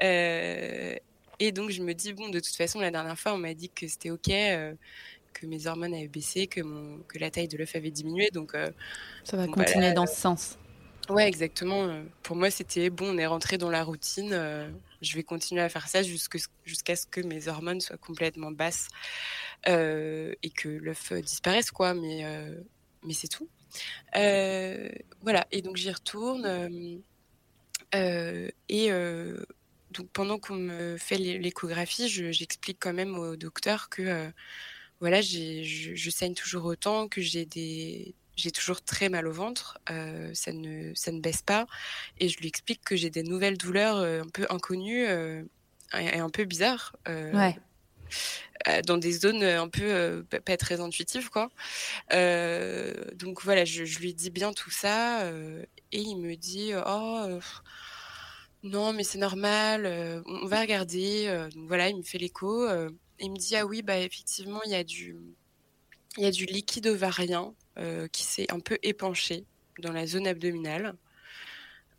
[0.00, 3.68] et donc je me dis, bon, de toute façon, la dernière fois, on m'a dit
[3.68, 4.28] que c'était OK.
[4.28, 8.30] que mes hormones avaient baissé, que, mon, que la taille de l'œuf avait diminué.
[8.32, 8.56] Donc,
[9.22, 10.56] ça va continuer dans ce sens.
[11.10, 12.02] Ouais, exactement.
[12.22, 14.30] Pour moi, c'était bon, on est rentré dans la routine.
[15.02, 18.88] je vais continuer à faire ça jusqu'à ce que mes hormones soient complètement basses
[19.66, 21.94] et que l'œuf disparaisse, quoi.
[21.94, 22.24] Mais,
[23.02, 23.48] mais c'est tout.
[24.14, 25.46] voilà.
[25.52, 27.02] Et donc, j'y retourne.
[27.92, 28.90] et
[29.90, 34.32] donc, pendant qu'on me fait l'échographie, j'explique quand même au docteur que
[35.00, 35.62] voilà, je,
[35.94, 40.52] je saigne toujours autant, que j'ai des j'ai toujours très mal au ventre, euh, ça,
[40.52, 41.66] ne, ça ne baisse pas.
[42.18, 45.42] Et je lui explique que j'ai des nouvelles douleurs euh, un peu inconnues euh,
[45.98, 46.96] et, un peu bizarres.
[47.06, 47.56] Ouais.
[48.86, 51.50] dans des zones un peu pas très intuitives, quoi.
[52.10, 55.28] donc voilà, je, je, lui dis bien tout ça
[55.92, 57.38] et il me dit Oh,
[58.62, 61.46] non, mais c'est normal, on va regarder.
[61.54, 62.66] donc voilà, il me fait l'écho.
[63.20, 65.16] il me dit Ah oui, bah effectivement, il y a du.
[66.16, 69.46] Il y a du liquide ovarien euh, qui s'est un peu épanché
[69.80, 70.94] dans la zone abdominale.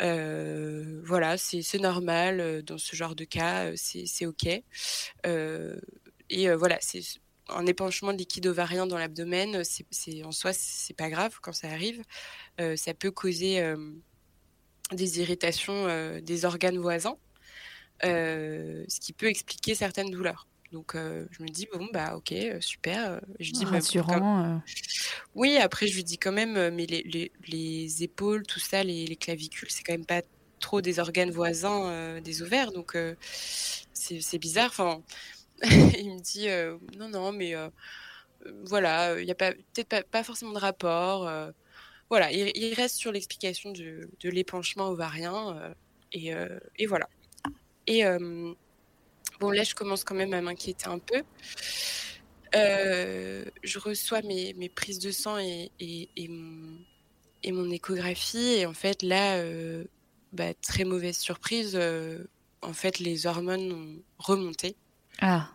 [0.02, 4.46] Euh, voilà, c'est normal euh, dans ce genre de cas, c'est ok.
[4.46, 7.02] et voilà, c'est
[7.50, 9.62] un épanchement de liquide ovarien dans l'abdomen,
[10.24, 12.02] en soi c'est pas grave quand ça arrive.
[12.58, 13.74] ça peut causer
[14.92, 17.18] des irritations des organes voisins,
[18.02, 20.48] ce qui peut expliquer certaines douleurs.
[20.72, 23.22] Donc je me dis bon bah ok super.
[23.40, 24.62] Je dis rassurant.
[25.34, 29.06] Oui après je lui dis quand même mais les, les, les épaules tout ça les,
[29.06, 30.22] les clavicules c'est quand même pas
[30.60, 32.98] trop des organes voisins des ovaires donc
[33.94, 34.70] c'est bizarre.
[34.72, 35.02] Enfin
[35.64, 36.48] il me dit
[36.98, 37.54] non non mais
[38.66, 41.32] voilà il n'y a pas peut-être pas, pas, forcément de rapport.
[42.10, 45.74] voilà il, il, reste sur l'explication de, de l'épanchement ovarien
[46.16, 46.34] et,
[46.78, 47.08] et, voilà.
[47.88, 48.04] Et
[49.40, 51.22] Bon, là, je commence quand même à m'inquiéter un peu.
[52.56, 56.78] Euh, je reçois mes, mes, prises de sang et, et, et, mon,
[57.44, 58.56] et, mon, échographie.
[58.60, 59.84] Et en fait, là, euh,
[60.32, 61.78] bah, très mauvaise surprise.
[61.80, 62.24] Euh,
[62.62, 64.76] en fait, les hormones ont remonté.
[65.22, 65.50] Ah.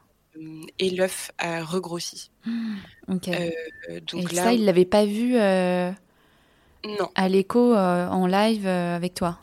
[0.79, 2.31] Et l'œuf a regrossi.
[2.45, 2.77] Mmh,
[3.09, 3.31] ok.
[4.13, 7.11] donc et là, ça, il l'avait pas vu non.
[7.15, 9.41] à l'écho en live avec toi?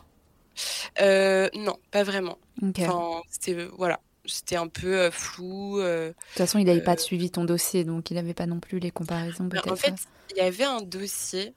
[1.00, 2.38] Non, pas vraiment.
[2.62, 5.80] Enfin, c'était voilà c'était un peu flou.
[5.80, 8.78] de toute façon, il n'avait pas suivi ton dossier, donc il n'avait pas non plus
[8.78, 9.44] les comparaisons.
[9.44, 9.94] Ben, en fait,
[10.30, 11.54] il y avait un dossier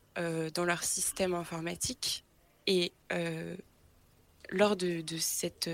[0.53, 2.23] dans leur système informatique
[2.67, 2.93] et
[4.49, 5.69] lors de, de, cette,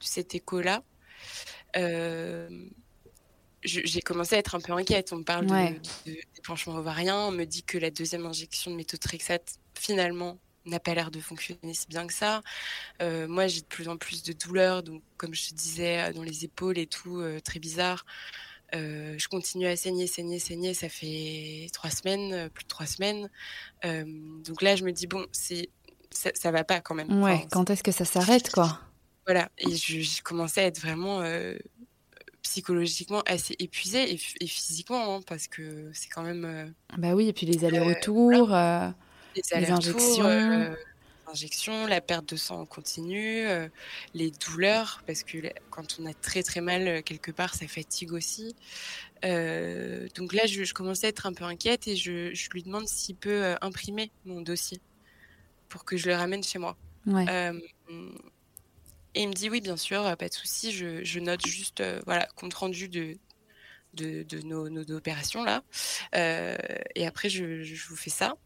[0.00, 0.82] cet écho-là,
[3.64, 5.12] j'ai commencé à être un peu inquiète.
[5.12, 9.58] On me parle de, de, ovarien, on me dit que la deuxième injection de méthotrexate,
[9.74, 10.38] finalement,
[10.68, 12.42] n'a pas l'air de fonctionner si bien que ça.
[13.02, 16.12] Euh, moi, j'ai de plus en plus de douleurs, donc comme je te disais, euh,
[16.12, 18.04] dans les épaules et tout, euh, très bizarre.
[18.72, 20.74] je continue à saigner, saigner, saigner.
[20.74, 23.28] Ça fait trois semaines, plus de trois semaines.
[23.82, 25.70] donc là, je me dis bon, c'est
[26.10, 27.22] ça, ça va pas quand même.
[27.22, 27.46] Ouais.
[27.50, 28.80] quand est-ce que ça s'arrête, quoi?
[29.26, 29.50] Voilà.
[29.58, 31.22] Et j'ai commencé à être vraiment
[32.42, 36.74] psychologiquement assez épuisée et, physiquement hein, parce que c'est quand même.
[36.96, 38.54] bah oui, et puis les allers-retours,
[39.34, 40.76] les, injections
[41.30, 43.68] injections, la perte de sang en continu, euh,
[44.14, 45.38] les douleurs, parce que
[45.70, 48.54] quand on a très très mal euh, quelque part, ça fatigue aussi.
[49.24, 53.16] Euh, donc là, je, commençais à être un peu inquiète et je, lui demande s'il
[53.16, 54.80] peut imprimer mon dossier
[55.68, 56.76] pour que je le ramène chez moi.
[57.06, 57.52] et
[59.14, 60.72] il me dit oui, bien sûr, pas de souci.
[60.72, 63.18] Je, note juste, voilà, compte rendu de,
[63.94, 65.62] de, nos, nos, opérations là.
[66.14, 68.36] et après, je, je, vous fais ça.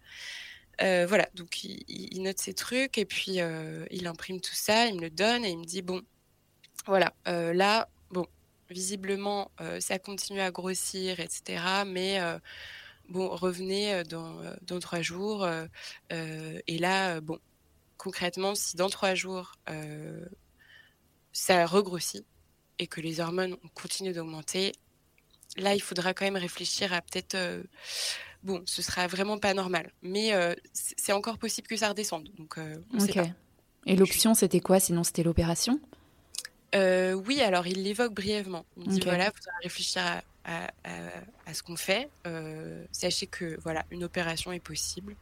[0.80, 4.96] Euh, voilà, donc il, note ses trucs et puis euh, il imprime tout ça, il
[4.96, 6.02] me le donne et il me dit bon,
[6.86, 8.26] voilà, euh, là, bon,
[8.70, 9.50] visiblement
[9.80, 11.62] ça continue à grossir, etc.
[11.86, 12.20] Mais
[13.08, 15.46] bon, revenez dans, dans trois jours
[16.10, 17.38] et là, bon,
[17.98, 19.52] concrètement, si dans trois jours
[21.32, 22.24] ça regrossit
[22.78, 24.72] et que les hormones continuent d'augmenter,
[25.56, 27.36] là, il faudra quand même réfléchir à peut-être
[28.42, 29.90] bon, ce sera vraiment pas normal.
[30.02, 32.28] Mais euh, c'est encore possible que ça redescende.
[32.36, 32.76] Donc, euh.
[33.86, 34.80] Et l'option, c'était quoi?
[34.80, 35.80] Sinon, c'était l'opération?
[36.74, 38.64] Euh, Oui, alors il l'évoque brièvement.
[38.76, 40.02] Il dit voilà, il faudra réfléchir
[40.44, 42.08] à, ce qu'on fait.
[42.92, 45.16] sachez que voilà, une opération est possible.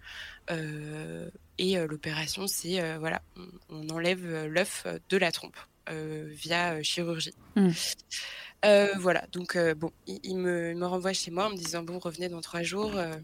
[1.59, 3.23] et l'opération, c'est voilà,
[3.71, 5.57] on, enlève l'œuf de la trompe
[5.89, 7.35] via chirurgie.
[7.57, 7.71] Hmm.
[8.65, 12.29] Euh, voilà, donc euh, bon, il, me, renvoie chez moi en me disant bon, revenez
[12.29, 12.97] dans trois jours.
[12.97, 13.17] Euh,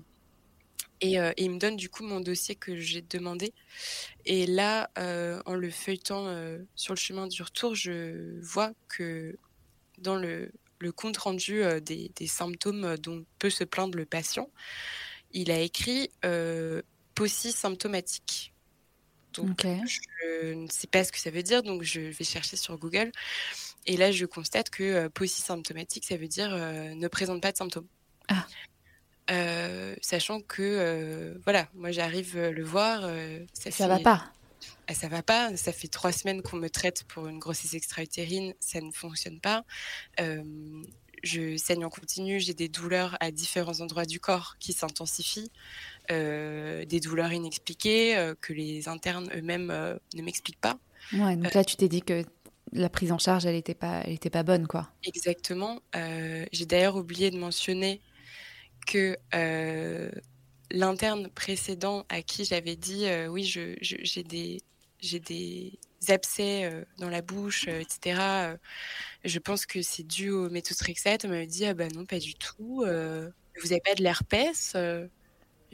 [1.03, 3.53] et, il me donne du coup mon dossier que j'ai demandé.
[4.25, 4.91] Et là,
[5.45, 6.27] en le feuilletant
[6.75, 9.37] sur le chemin du retour, je vois que
[9.99, 10.51] dans le,
[10.95, 14.49] compte rendu des, symptômes dont peut se plaindre le patient,
[15.33, 16.81] il a écrit euh,
[17.35, 18.53] symptomatique.
[19.35, 22.79] Donc, je ne sais pas ce que ça veut dire, donc je vais chercher sur
[22.79, 23.13] Google.
[23.87, 27.57] Et là, je constate que euh, symptomatique, ça veut dire euh, ne présente pas de
[27.57, 27.87] symptômes.
[28.29, 28.47] Ah.
[29.31, 33.09] Euh, sachant que, euh, voilà, moi j'arrive le voir.
[33.53, 34.33] ça, ça va pas.
[34.89, 35.57] Ah, ça va pas.
[35.57, 38.55] Ça fait trois semaines qu'on me traite pour une grossesse extra-utérine.
[38.61, 39.65] Ça ne fonctionne pas.
[41.23, 42.41] je saigne en continu.
[42.41, 45.51] J'ai des douleurs à différents endroits du corps qui s'intensifient.
[46.09, 50.79] des douleurs inexpliquées que les internes eux-mêmes ne m'expliquent pas.
[51.13, 52.25] Ouais, donc là, tu t'es dit que
[52.77, 54.91] la prise en charge, elle n'était pas, elle pas bonne, quoi.
[55.05, 55.81] Exactement.
[55.95, 58.01] Euh, j'ai d'ailleurs oublié de mentionner
[58.87, 60.11] que euh,
[60.71, 64.63] l'interne précédent à qui j'avais dit euh, oui, j'ai des,
[66.09, 68.57] abcès dans la bouche, etc.
[69.25, 71.25] je pense que c'est dû au méthotrexate.
[71.25, 72.85] On m'a dit ah bah non, pas du tout.
[72.85, 75.09] vous n'avez pas de l'herpès Je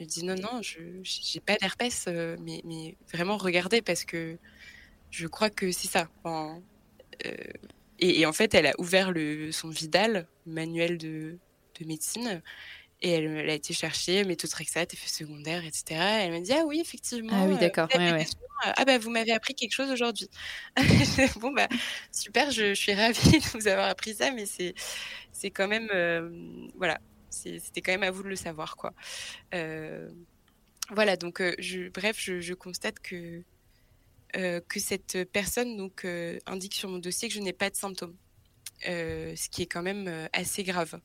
[0.05, 2.07] dit non, non, je n'ai pas d'herpès,
[2.39, 4.37] mais, vraiment regardez parce que
[5.11, 6.07] je crois que c'est ça.
[7.99, 11.37] Et, en fait, elle a ouvert le, son Vidal, manuel de,
[11.79, 12.41] de médecine,
[13.03, 15.83] et elle, a été chercher méthotrexate, effet secondaire, etc.
[15.89, 17.33] Et elle m'a dit ah oui effectivement.
[17.33, 17.89] Ah oui d'accord.
[18.65, 20.29] Ah bah vous m'avez appris quelque chose aujourd'hui.
[21.41, 21.67] bon bah
[22.13, 24.73] super, je, suis ravie de vous avoir appris ça, mais c'est
[25.33, 26.29] c'est quand même euh,
[26.75, 26.99] voilà,
[27.29, 28.93] c'était quand même à vous de le savoir quoi.
[29.53, 30.09] Euh,
[30.91, 33.43] voilà donc je, bref je, je constate que euh,
[34.33, 38.15] que cette personne donc euh, indique sur mon dossier que je n'ai pas de symptômes,
[38.87, 40.99] euh, ce qui est quand même assez grave.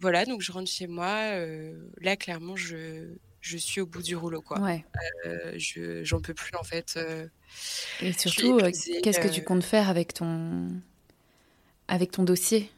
[0.00, 1.36] voilà, donc je rentre chez moi.
[2.00, 4.60] là, clairement, je, je suis au bout du rouleau, quoi.
[4.60, 4.84] Ouais.
[5.56, 6.98] je j'en peux plus en fait.
[8.00, 8.58] Et surtout,
[9.02, 10.68] qu'est-ce que tu comptes faire avec ton
[11.88, 12.70] avec ton dossier?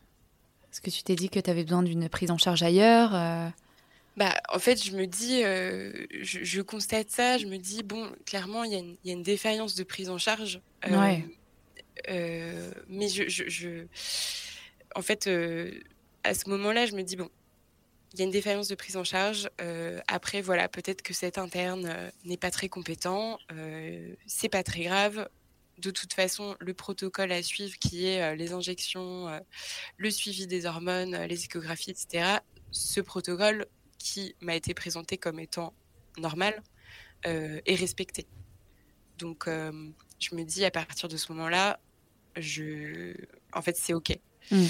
[0.71, 3.53] Est-ce que tu t'es dit que tu avais besoin d'une prise en charge ailleurs
[4.17, 8.65] bah, en fait, je me dis, euh, je, constate ça, je me dis, bon, clairement,
[8.65, 10.61] il y, a une défaillance de prise en charge.
[10.87, 11.19] Euh,
[12.11, 13.87] euh, mais je, je,
[14.95, 15.29] en fait,
[16.25, 17.31] à ce moment-là, je me dis, bon,
[18.13, 19.49] il y a une défaillance de prise en charge.
[20.09, 23.39] après, voilà, peut-être que cet interne n'est pas très compétent,
[24.27, 25.29] c'est pas très grave.
[25.79, 29.41] De toute façon, le protocole à suivre, qui est les injections,
[29.97, 32.41] le suivi des hormones, les échographies, etc.,
[32.71, 33.67] ce protocole,
[34.03, 35.73] qui m'a été présenté comme étant
[36.19, 36.63] normal
[37.27, 38.27] euh, et respecté.
[39.19, 39.89] Donc, euh,
[40.19, 41.79] je me dis à partir de ce moment-là,
[42.37, 43.15] je,
[43.53, 44.19] en fait, c'est ok.
[44.51, 44.65] Mm.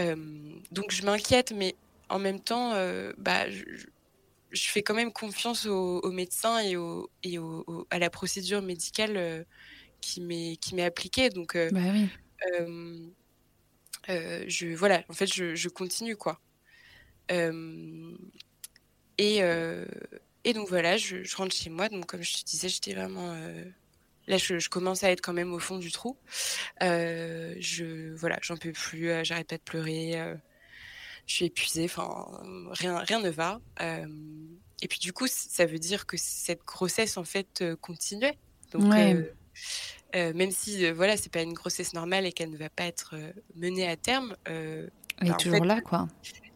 [0.00, 1.74] Euh, donc, je m'inquiète, mais
[2.08, 2.72] en même temps,
[3.18, 3.86] bah, je,
[4.52, 7.38] fais quand même confiance aux, médecins et, au, et
[7.90, 9.46] à la procédure médicale
[10.00, 11.30] qui m'est qui m'est appliquée.
[11.30, 12.08] Donc, bah oui.
[14.08, 16.40] je voilà, en fait, je, je continue quoi.
[19.18, 19.84] Et, euh,
[20.44, 21.88] et donc voilà, je, rentre chez moi.
[21.88, 23.64] Donc comme je te disais, j'étais vraiment euh,
[24.26, 26.16] là, je, commence à être quand même au fond du trou.
[26.80, 30.12] je, voilà, j'en peux plus, j'arrête pas de pleurer,
[31.26, 32.26] je suis épuisée, enfin,
[32.70, 33.60] rien, rien ne va.
[33.80, 38.38] et puis, du coup, ça veut dire que cette grossesse, en fait, continuait.
[38.72, 38.84] Donc,
[40.14, 43.16] même si, voilà, c'est pas une grossesse normale et qu'elle ne va pas être
[43.54, 44.36] menée à terme.
[44.44, 44.90] elle
[45.22, 46.08] est bah, toujours là, quoi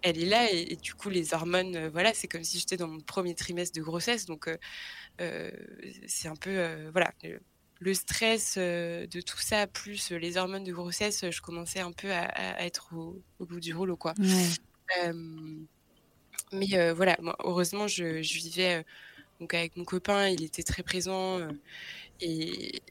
[0.03, 2.89] elle est là et, du coup les hormones euh, voilà c'est comme si j'étais dans
[2.89, 4.27] mon premier trimestre de grossesse.
[4.27, 4.57] Donc euh,
[5.21, 5.51] euh,
[6.07, 7.13] c'est un peu voilà
[7.81, 12.63] le, stress de tout ça plus les hormones de grossesse je commençais un peu à,
[12.63, 14.15] être au, bout du rouleau quoi.
[16.53, 18.85] Mais voilà heureusement je, je vivais
[19.41, 21.41] donc avec mon copain il était très présent
[22.21, 22.83] et,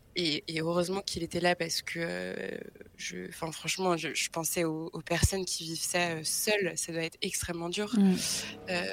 [0.59, 2.57] heureusement qu'il était là parce que euh,
[2.97, 6.73] je, enfin, franchement, je, pensais aux, personnes qui vivent ça euh, seules.
[6.75, 7.93] Ça doit être extrêmement dur.
[7.97, 8.15] Mm.
[8.69, 8.85] Euh,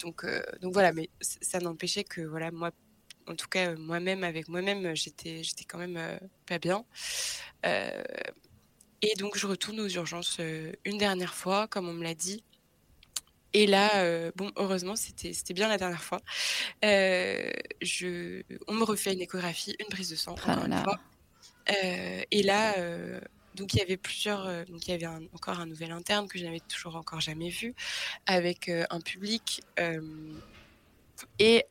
[0.00, 0.26] donc,
[0.60, 2.70] donc voilà, mais ça n'empêchait que voilà, moi,
[3.26, 6.84] en tout cas, moi-même, avec moi-même, j'étais, j'étais quand même pas bien.
[7.64, 10.40] et donc, je retourne aux urgences
[10.84, 12.42] une dernière fois, comme on me l'a dit.
[13.54, 16.20] Et là, euh, bon, heureusement, c'était bien la dernière fois.
[16.84, 17.50] Euh,
[17.80, 20.98] je, on me refait une échographie, une prise de sang, ah encore une fois.
[21.70, 22.74] Euh, et là,
[23.54, 26.44] donc il y avait plusieurs, donc il y avait encore un nouvel interne que je
[26.44, 27.74] n'avais toujours encore jamais vu,
[28.26, 29.62] avec un public.
[31.38, 31.64] et,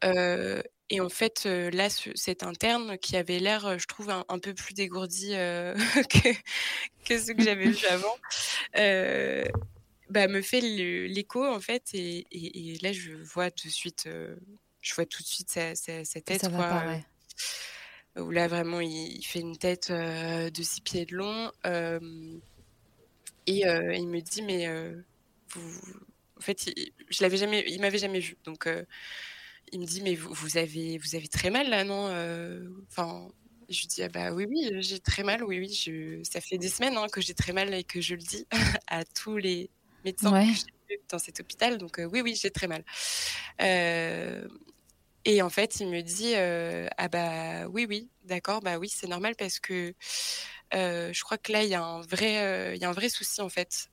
[0.90, 5.32] et en fait, là, cet interne qui avait l'air, je trouve, un, peu plus dégourdi
[6.10, 6.34] que,
[7.04, 8.16] que ce que j'avais vu avant,
[10.10, 14.36] bah, me fait l'écho en fait et, et, là je vois tout de suite euh,
[14.82, 15.74] je vois tout de suite sa,
[16.22, 17.00] tête Ça quoi, va
[18.16, 21.52] pas, où là vraiment il, fait une tête euh, de six pieds de long
[23.46, 24.68] et euh, il me dit mais
[25.50, 25.82] vous
[26.38, 28.68] en fait il, je l'avais jamais il m'avait jamais vu donc
[29.72, 32.06] il me dit mais vous, vous, avez vous avez très mal là non
[32.90, 33.30] enfin
[33.70, 36.58] je lui dis ah bah oui oui j'ai très mal oui oui je ça fait
[36.58, 38.46] des semaines hein, que j'ai très mal et que je le dis
[38.88, 39.70] à tous les
[40.04, 40.32] médecin
[41.10, 41.78] dans cet hôpital.
[41.78, 42.84] Donc euh, oui, oui, j'ai très mal.
[43.62, 44.48] Euh,
[45.26, 49.08] et en fait, il me dit euh, ah bah oui, oui, d'accord, bah oui, c'est
[49.08, 49.94] normal parce que
[50.72, 53.42] je crois que là il y a un vrai, il y a un vrai souci
[53.42, 53.90] en fait.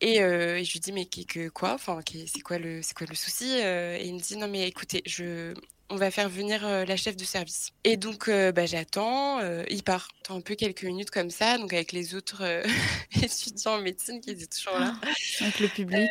[0.00, 1.74] Et, je lui dis mais que, quoi?
[1.74, 3.50] Enfin, c'est quoi le c'est quoi le souci?
[3.50, 5.54] Et il me dit non mais écoutez, je
[5.90, 7.70] on va faire venir euh, la chef de service.
[7.84, 10.08] Et donc, euh, bah, j'attends, euh, il part.
[10.18, 12.42] J'attends un peu quelques minutes comme ça, donc avec les autres
[13.22, 14.94] étudiants en médecine qui étaient toujours là.
[15.40, 16.10] avec le public.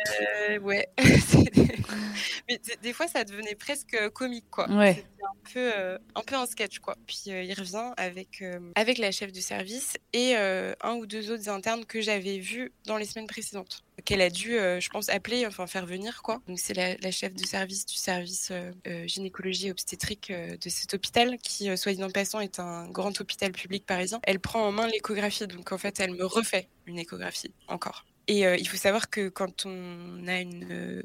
[0.62, 0.88] ouais.
[2.48, 4.70] Mais des fois, ça devenait presque comique, quoi.
[4.70, 5.04] Ouais.
[5.22, 5.72] Un peu,
[6.14, 6.96] un peu un sketch, quoi.
[7.06, 8.44] Puis il revient avec,
[8.74, 12.98] avec la chef de service et un ou deux autres internes que j'avais vus dans
[12.98, 16.40] les semaines précédentes qu'elle a dû, euh, je pense, appeler, enfin faire venir quoi.
[16.48, 21.38] Donc c'est la, chef de service du service euh, euh, gynécologie obstétrique de cet hôpital,
[21.38, 24.20] qui, soit dit passant, est un grand hôpital public parisien.
[24.24, 28.04] Elle prend en main l'échographie, donc en fait, elle me refait une échographie encore.
[28.28, 31.02] Et il faut savoir que quand on a une,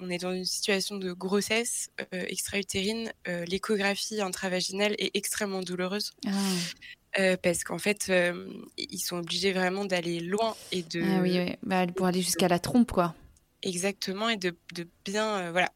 [0.00, 6.12] on est dans une situation de grossesse extra-utérine, l'échographie intravaginale est extrêmement douloureuse.
[6.26, 6.30] Ah.
[7.18, 11.00] Euh, parce qu'en fait, euh, ils sont obligés vraiment d'aller loin et de.
[11.02, 11.56] Ah oui, oui.
[11.62, 13.14] Bah, pour aller jusqu'à la trompe, quoi.
[13.62, 15.72] Exactement, et de, de bien euh, voilà,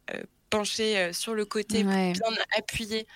[0.49, 2.13] pencher sur le côté, bien
[2.57, 3.07] appuyer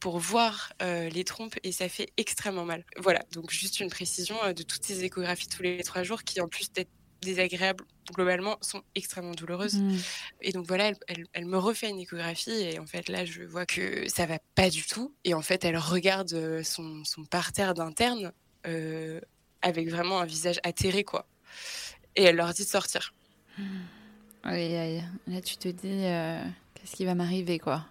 [0.00, 2.84] pour voir les trompes, et ça fait extrêmement mal.
[2.96, 6.48] Voilà, donc juste une précision de toutes ces échographies tous les trois jours qui, en
[6.48, 6.90] plus d'être
[7.22, 9.76] désagréables globalement sont extrêmement douloureuses.
[9.76, 9.96] Mm.
[10.42, 10.92] Et donc voilà,
[11.32, 14.68] elle, me refait une échographie et en fait là je vois que ça va pas
[14.68, 15.14] du tout.
[15.24, 18.32] Et en fait elle regarde euh, son, son parterre d'interne
[18.66, 19.20] euh,
[19.62, 21.26] avec vraiment un visage atterré quoi.
[22.16, 23.14] Et elle leur dit de sortir.
[24.44, 26.42] Oui, là tu te dis euh,
[26.74, 27.86] qu'est-ce qui va m'arriver quoi?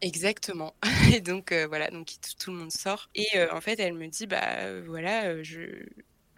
[0.00, 0.74] Exactement.
[1.14, 2.08] Et donc voilà, donc
[2.40, 3.08] tout, le monde sort.
[3.14, 5.86] Et en fait, elle me dit bah voilà, je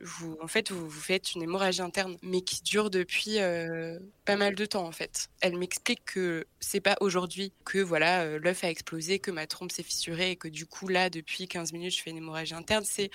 [0.01, 4.37] vous, en fait, vous, vous, faites une hémorragie interne, mais qui dure depuis euh, pas
[4.37, 5.29] mal de temps, en fait.
[5.41, 9.73] Elle m'explique que c'est pas aujourd'hui que voilà euh, l'œuf a explosé, que ma trompe
[9.73, 12.85] s'est fissurée et que du coup là, depuis 15 minutes, je fais une hémorragie interne.
[12.85, 13.11] C'est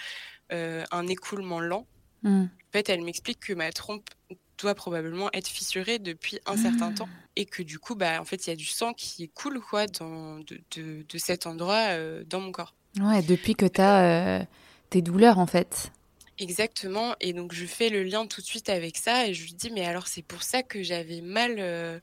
[0.52, 1.86] euh, un écoulement lent.
[2.24, 2.44] Mmh.
[2.44, 4.10] En fait, elle m'explique que ma trompe
[4.58, 7.28] doit probablement être fissurée depuis un certain temps mmh.
[7.38, 9.88] et que du coup, bah, en fait, il y a du sang qui coule quoi
[9.88, 12.76] dans, de, de, de cet endroit dans mon corps.
[13.00, 14.46] Ouais, depuis que tu as
[14.90, 15.92] tes douleurs, en fait.
[16.40, 17.16] Exactement.
[17.20, 19.70] Et donc, je fais le lien tout de suite avec ça et je lui dis,
[19.72, 22.00] mais alors, c'est pour ça que j'avais mal euh,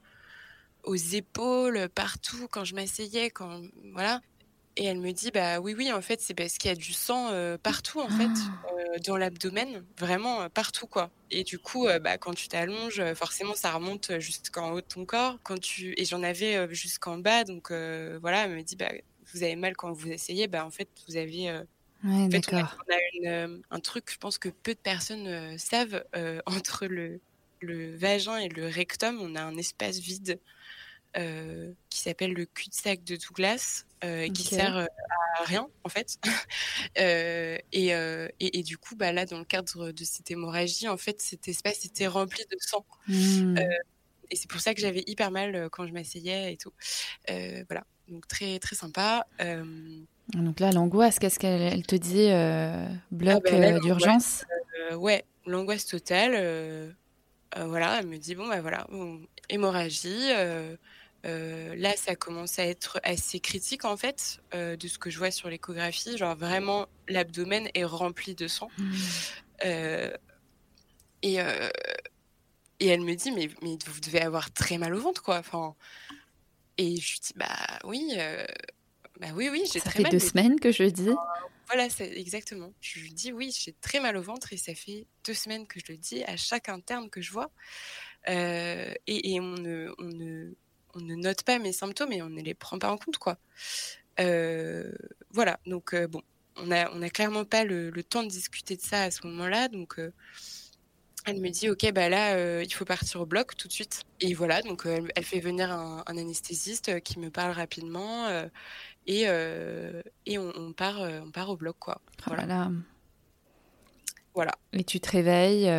[0.85, 3.63] aux épaules, partout, quand je m'asseyais, quand.
[3.93, 4.21] Voilà.
[4.77, 6.93] Et elle me dit, bah oui, oui, en fait, c'est parce qu'il y a du
[6.93, 8.67] sang euh, partout, en fait, ah.
[8.73, 11.11] euh, dans l'abdomen, vraiment partout, quoi.
[11.31, 15.39] Et du coup, bah, quand tu t'allonges, forcément, ça remonte jusqu'en haut de ton corps.
[15.45, 15.95] Quand tu...
[15.97, 18.93] Et j'en avais jusqu'en bas, donc voilà, elle me dit, bah
[19.33, 21.63] vous avez mal quand vous essayez, bah, en fait, vous avez.
[22.07, 22.29] Ouais.
[23.23, 26.05] On a, un truc, je pense que peu de personnes savent,
[26.47, 27.21] entre le,
[27.61, 30.41] le vagin et le rectum, on a un espace vide
[31.17, 34.85] euh, qui s'appelle le cul-de-sac de Douglas, euh, qui sert euh,
[35.39, 36.19] à rien en fait.
[36.97, 37.91] et,
[38.41, 41.87] et, du coup, bah, là, dans le cadre de cette hémorragie, en fait, cet espace
[41.87, 42.85] était rempli de sang.
[43.09, 43.57] Mmh.
[44.31, 46.73] et c'est pour ça que j'avais hyper mal quand je m'asseyais et tout.
[47.27, 49.27] voilà, donc très très sympa.
[50.35, 52.29] Donc là, l'angoisse, qu'est-ce qu'elle te dit
[53.11, 54.45] Bloc ah, bah, d'urgence
[54.93, 56.95] Ouais, l'angoisse totale.
[57.57, 58.87] voilà, elle me dit bon, bah voilà,
[59.49, 60.33] hémorragie.
[61.27, 65.19] Euh, là, ça commence à être assez critique en fait, euh, de ce que je
[65.19, 66.17] vois sur l'échographie.
[66.17, 68.71] Genre vraiment, l'abdomen est rempli de sang.
[68.79, 68.95] Mmh.
[69.65, 70.11] Euh,
[71.23, 71.39] et,
[72.79, 75.39] et elle me dit, mais, mais vous devez avoir très mal au ventre, quoi.
[75.39, 75.75] Enfin,
[76.79, 78.13] et je lui dis, bah oui,
[79.21, 80.11] bah oui, oui, j'ai très mal.
[80.11, 81.11] Ça fait deux semaines que je dis.
[81.67, 82.73] Voilà, exactement.
[82.81, 85.81] Je lui dis, oui, j'ai très mal au ventre et ça fait deux semaines que
[85.81, 87.51] je le dis à chaque interne que je vois.
[88.29, 90.55] et, et on ne, on ne
[90.97, 93.39] on ne note pas mes symptômes et on ne les prend pas en compte, quoi.
[94.19, 94.91] Euh,
[95.31, 96.23] voilà, donc euh, bon,
[96.57, 99.69] on a, on a clairement pas le, temps de discuter de ça à ce moment-là,
[99.69, 100.11] donc euh,
[101.27, 104.05] elle me dit, ok, bah là, il faut partir au bloc tout de suite.
[104.21, 108.29] Et voilà, donc elle, fait venir un, anesthésiste qui me parle rapidement
[109.07, 109.23] et,
[110.27, 112.01] et on, part, on part au bloc, quoi.
[112.21, 112.71] Oh voilà.
[114.35, 114.53] Voilà.
[114.73, 115.71] Et tu te réveilles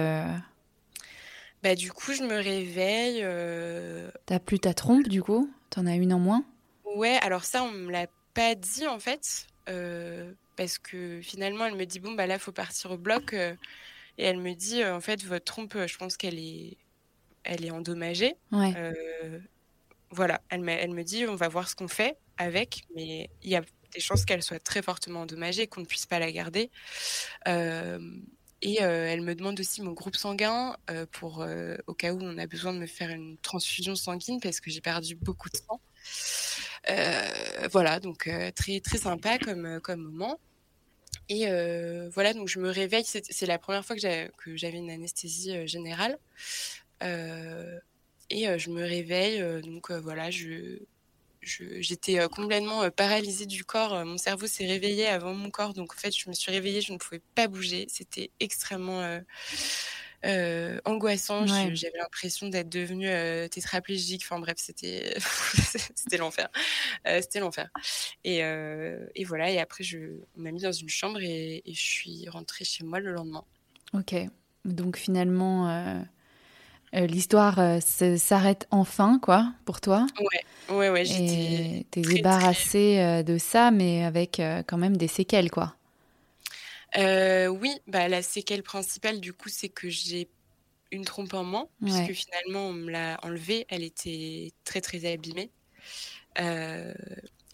[1.63, 3.21] bah, du coup, je me réveille.
[3.23, 4.09] Euh...
[4.25, 5.51] T'as plus ta trompe, du coup?
[5.69, 6.45] T'en as une en moins?
[6.95, 9.47] Ouais, alors ça, on me l'a pas dit, en fait.
[9.67, 13.33] Euh, parce que finalement, elle me dit, bon, bah là, faut partir au bloc.
[13.33, 13.55] Euh,
[14.17, 16.77] et elle me dit, euh, en fait, votre trompe, je pense qu'elle est,
[17.43, 18.35] elle est endommagée.
[18.51, 18.73] Ouais.
[20.11, 23.61] Voilà, elle me, dit, on va voir ce qu'on fait avec, mais il y a
[23.93, 26.69] des chances qu'elle soit très fortement endommagée, qu'on ne puisse pas la garder.
[28.61, 32.19] Et euh, elle me demande aussi mon groupe sanguin euh, pour euh, au cas où
[32.21, 35.57] on a besoin de me faire une transfusion sanguine parce que j'ai perdu beaucoup de
[35.57, 35.79] sang.
[37.71, 40.39] voilà, donc très très sympa comme comme moment.
[41.29, 41.45] Et
[42.09, 43.05] voilà, donc je me réveille.
[43.05, 46.17] C'est la première fois que j'avais une anesthésie générale.
[48.29, 49.61] Et je me réveille.
[49.61, 50.79] donc voilà, je
[51.47, 53.93] j'étais euh, complètement euh, paralysée du corps.
[53.93, 55.73] Euh, mon cerveau s'est réveillé avant mon corps.
[55.73, 57.87] Donc, en fait, je me suis réveillée, je ne pouvais pas bouger.
[57.89, 59.19] C'était extrêmement
[60.85, 61.45] angoissant.
[61.47, 63.09] J'avais l'impression d'être devenue
[63.49, 64.23] tétraplégique.
[64.25, 65.15] Enfin, bref, c'était
[65.95, 66.49] c'était l'enfer.
[67.05, 67.69] c'était l'enfer.
[68.23, 69.51] Et, et, voilà.
[69.51, 69.97] Et après, je,
[70.37, 73.45] on m'a mis dans une chambre et, et, je suis rentrée chez moi le lendemain.
[73.93, 74.15] Ok.
[74.65, 76.05] Donc, finalement
[76.95, 80.07] euh, l'histoire euh, s'arrête enfin, quoi, pour toi.
[80.19, 81.05] Ouais, ouais, ouais.
[81.05, 81.85] J'étais.
[81.91, 85.75] T'es débarrassée euh, de ça, mais avec quand même des séquelles, quoi.
[86.95, 90.29] oui, bah, la séquelle principale, du coup, c'est que j'ai
[90.91, 93.65] une trompe en moins, puisque finalement, on me l'a enlevée.
[93.69, 95.51] Elle était très, très abîmée.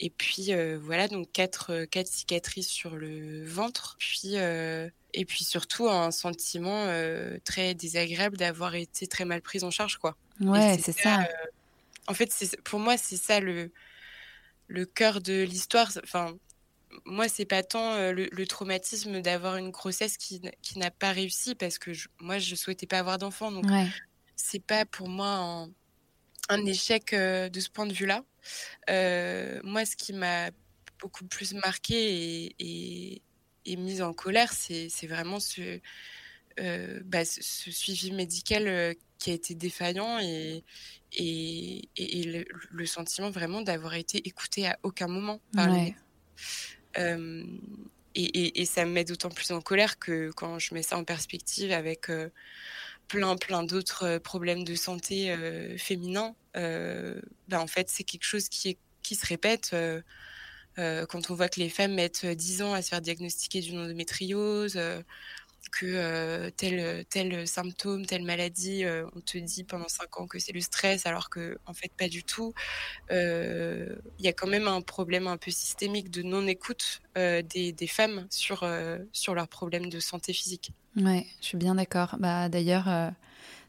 [0.05, 0.51] Et puis,
[0.81, 3.95] voilà, donc quatre, quatre cicatrices sur le ventre.
[3.99, 4.37] Puis
[5.13, 9.97] et puis surtout un sentiment euh, très désagréable d'avoir été très mal prise en charge
[9.97, 10.17] quoi.
[10.39, 11.21] Ouais, c'est ça.
[11.21, 11.25] Euh,
[12.07, 12.31] en fait,
[12.63, 13.71] pour moi c'est ça le
[14.67, 15.91] le cœur de l'histoire.
[16.03, 16.35] Enfin,
[17.05, 21.55] moi c'est pas tant euh, le, traumatisme d'avoir une grossesse qui, qui n'a pas réussi
[21.55, 23.87] parce que moi je souhaitais pas avoir d'enfant donc ouais.
[24.35, 25.69] c'est pas pour moi un,
[26.65, 28.23] échec de ce point de vue là.
[29.63, 30.49] moi ce qui m'a
[30.99, 33.21] beaucoup plus marqué et, et
[33.65, 35.79] et mise en colère, c'est vraiment ce,
[36.59, 37.41] euh, bah, ce,
[37.71, 40.63] suivi médical euh, qui a été défaillant et,
[41.13, 45.69] et, et, le, sentiment vraiment d'avoir été écouté à aucun moment par
[46.99, 47.43] euh,
[48.15, 51.03] et, et, ça me met d'autant plus en colère que quand je mets ça en
[51.03, 52.11] perspective avec
[53.07, 55.35] plein plein d'autres problèmes de santé
[55.77, 59.75] féminins, bah, en fait c'est quelque chose qui, est, qui se répète
[60.79, 63.79] euh, quand on voit que les femmes mettent 10 ans à se faire diagnostiquer d'une
[63.79, 65.01] endométriose, euh,
[65.71, 68.83] que euh, tel, tel symptôme, telle maladie,
[69.15, 72.09] on te dit pendant 5 ans que c'est le stress, alors que en fait pas
[72.09, 72.53] du tout.
[73.09, 78.27] Il y a quand même un problème un peu systémique de non-écoute des, des, femmes
[78.29, 78.67] sur,
[79.13, 80.73] sur leurs problèmes de santé physique.
[80.95, 82.15] Ouais, je suis bien d'accord.
[82.19, 82.87] Bah, D'ailleurs,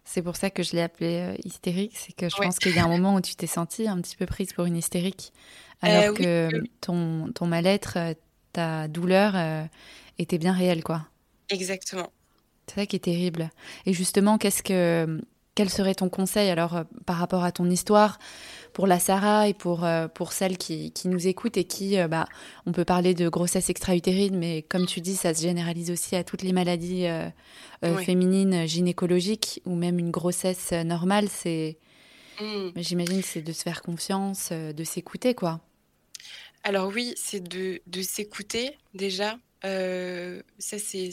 [0.05, 1.97] c'est pour ça que je l'ai appelée hystérique.
[1.97, 4.16] C'est que je pense qu'il y a un moment où tu t'es sentie un petit
[4.16, 5.33] peu prise pour une hystérique.
[5.81, 8.14] Alors euh, que ton, ton mal-être, euh,
[8.53, 9.64] ta douleur euh,
[10.18, 11.07] était bien réelle, quoi.
[11.51, 12.11] Exactement.
[12.66, 13.51] C'est ça qui est terrible.
[13.85, 15.20] Et justement, qu'est-ce que,
[15.55, 18.18] quel serait ton conseil alors par rapport à ton histoire
[18.75, 22.09] pour la Sarah et pour, euh, pour celles qui, qui, nous écoutent et qui, euh,
[22.09, 22.27] bah,
[22.66, 26.25] on peut parler de grossesse extra-utérine, mais comme tu dis, ça se généralise aussi à
[26.25, 27.07] toutes les maladies
[28.05, 31.29] féminines gynécologiques ou même une grossesse normale.
[31.29, 31.79] C'est,
[32.41, 32.70] mmh.
[32.77, 35.61] j'imagine, c'est de se faire confiance, de s'écouter, quoi.
[36.64, 39.39] Alors oui, c'est de, de s'écouter déjà.
[39.62, 41.11] ça, c'est,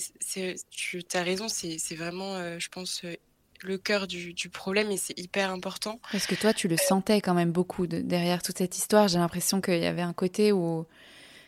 [0.71, 3.03] tu as raison, c'est, vraiment, je pense,
[3.63, 5.99] le cœur du, problème et c'est hyper important.
[6.11, 9.07] Parce que toi, tu le sentais quand même beaucoup derrière toute cette histoire.
[9.07, 10.85] J'ai l'impression qu'il y avait un côté où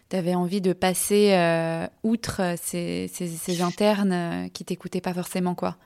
[0.10, 5.78] tu avais envie de passer euh, outre ces, internes euh, qui t'écoutaient pas forcément, quoi.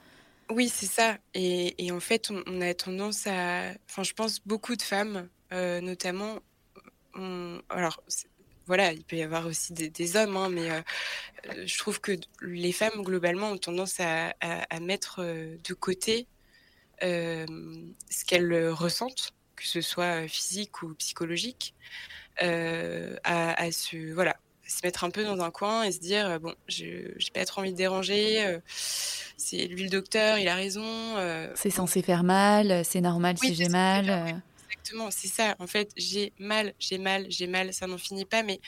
[0.49, 1.17] Oui, c'est ça.
[1.33, 3.71] Et, en fait, on, a tendance à...
[3.89, 6.39] Enfin, je pense beaucoup de femmes, euh, notamment...
[7.69, 8.03] Alors,
[8.67, 10.81] voilà, il peut y avoir aussi des, hommes, hein, mais euh,
[11.49, 12.11] euh, je trouve que
[12.41, 14.33] les femmes, globalement, ont tendance à,
[14.81, 16.27] mettre euh, de côté
[17.01, 21.75] ce qu'elles ressentent, que ce soit physique ou psychologique,
[22.39, 24.35] à, se, voilà,
[24.67, 27.71] se mettre un peu dans un coin et se dire bon, j'ai pas trop envie
[27.71, 31.15] de déranger, c'est lui le docteur, il a raison.
[31.53, 34.41] c'est censé faire mal, c'est normal si j'ai mal
[35.11, 35.55] c'est ça.
[35.59, 38.59] En fait, j'ai mal, j'ai mal, j'ai mal, ça n'en finit pas, mais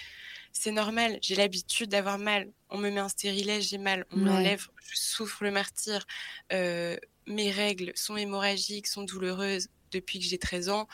[0.52, 1.20] c'est normal.
[1.22, 2.52] J'ai l'habitude d'avoir mal.
[2.70, 4.06] On me met un stérilet, j'ai mal.
[4.12, 6.06] On m'enlève, je souffre le martyr.
[6.54, 6.98] Euh,
[7.28, 10.88] mes règles sont hémorragiques, sont douloureuses depuis que j'ai 13 ans.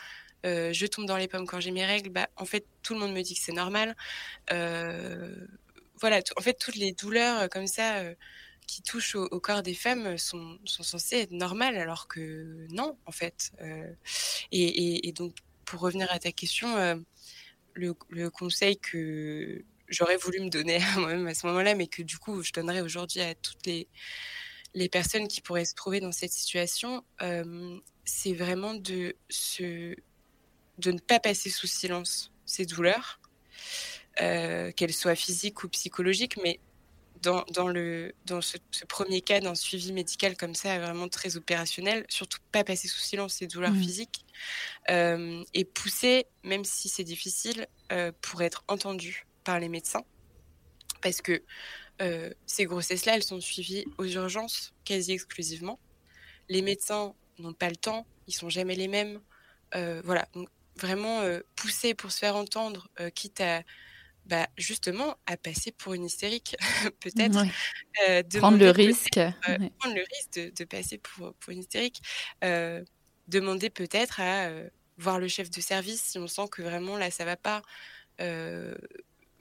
[0.45, 2.09] Euh, je tombe dans les pommes quand j'ai mes règles.
[2.09, 3.95] Bah, en fait, tout le monde me dit que c'est normal.
[4.51, 5.35] Euh,
[5.99, 8.03] voilà, en fait, toutes les douleurs comme ça
[8.65, 13.11] qui touchent au, corps des femmes sont, sont, censées être normales, alors que non, en
[13.11, 13.51] fait.
[13.61, 13.91] Euh,
[14.51, 15.35] et, donc,
[15.65, 16.95] pour revenir à ta question, euh,
[17.73, 22.17] le, conseil que j'aurais voulu me donner à moi-même à ce moment-là, mais que du
[22.17, 23.87] coup, je donnerais aujourd'hui à toutes les,
[24.89, 29.15] personnes qui pourraient se trouver dans cette situation, euh, c'est vraiment de,
[29.59, 33.19] de ne pas passer sous silence ces douleurs,
[34.17, 36.59] qu'elles soient physiques ou psychologiques, mais
[37.21, 38.57] dans, le, dans ce,
[38.87, 43.35] premier cas d'un suivi médical comme ça, vraiment très opérationnel, surtout pas passer sous silence
[43.35, 43.81] ces douleurs mmh.
[43.81, 44.25] physiques
[44.89, 50.03] euh, et pousser, même si c'est difficile, euh, pour être entendu par les médecins.
[51.01, 51.43] Parce que
[52.01, 55.79] euh, ces grossesses-là, elles sont suivies aux urgences quasi exclusivement.
[56.49, 59.19] Les médecins n'ont pas le temps, ils sont jamais les mêmes.
[60.03, 60.47] voilà, donc
[60.77, 61.21] vraiment
[61.55, 63.63] pousser pour se faire entendre, quitte à
[64.25, 66.55] bah, justement à passer pour une hystérique,
[66.99, 67.45] peut-être.
[68.07, 69.17] Euh, prendre le risque.
[69.17, 69.33] Euh,
[69.79, 72.01] prendre le risque de, passer pour, pour une hystérique.
[72.43, 72.83] Euh,
[73.27, 74.49] demander peut-être à
[74.97, 77.61] voir le chef de service si on sent que vraiment là, ça va pas.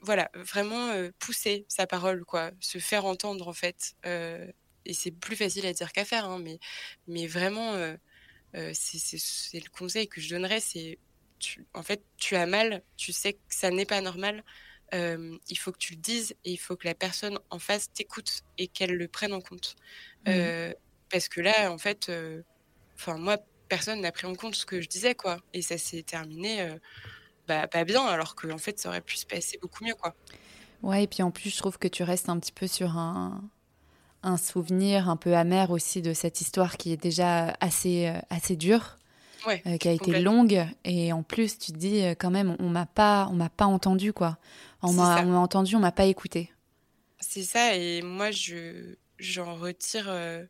[0.01, 2.51] voilà, vraiment pousser sa parole, quoi.
[2.59, 3.95] Se faire entendre, en fait.
[4.03, 6.59] et c'est plus facile à dire qu'à faire, hein, mais,
[7.07, 7.73] mais vraiment,
[8.53, 10.99] c'est le conseil que je donnerais, c'est
[11.73, 14.43] en fait, tu as mal, tu sais que ça n'est pas normal,
[14.93, 18.41] il faut que tu le dises et il faut que la personne en face t'écoute
[18.57, 19.75] et qu'elle le prenne en compte.
[20.27, 20.73] Mmh.
[21.09, 22.11] parce que là, en fait,
[22.95, 23.37] enfin moi,
[23.69, 25.39] personne n'a pris en compte ce que je disais, quoi.
[25.53, 26.67] Et ça s'est terminé
[27.47, 30.15] bah, pas bien, alors qu'en en fait, ça aurait pu se passer beaucoup mieux, quoi.
[30.81, 33.41] Ouais, et puis en plus, je trouve que tu restes un petit peu sur un,
[34.25, 38.97] un souvenir un peu amer aussi de cette histoire qui est déjà assez, assez dure.
[39.47, 40.65] Euh, qui a été longue.
[40.83, 43.65] Et en plus, tu te dis euh, quand même, on, m'a pas, on m'a pas
[43.65, 44.37] entendu quoi.
[44.81, 46.51] On m'a, entendu, on m'a pas écouté.
[47.19, 47.75] C'est ça.
[47.75, 50.43] Et moi, je, j'en retire euh,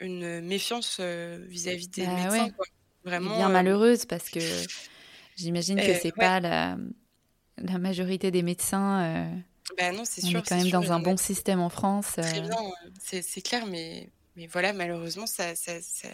[0.00, 2.50] une méfiance vis-à-vis des bah médecins.
[3.04, 3.36] Vraiment.
[3.36, 4.40] Bien malheureuse parce que
[5.36, 6.76] j'imagine que c'est pas la,
[7.56, 9.30] la majorité des médecins.
[9.78, 10.40] Bah non, c'est sûr.
[10.40, 12.16] On est quand même dans un bon système en France.
[12.16, 12.50] Très bien,
[13.00, 16.08] c'est, clair, mais, mais voilà, malheureusement, ça, ça ça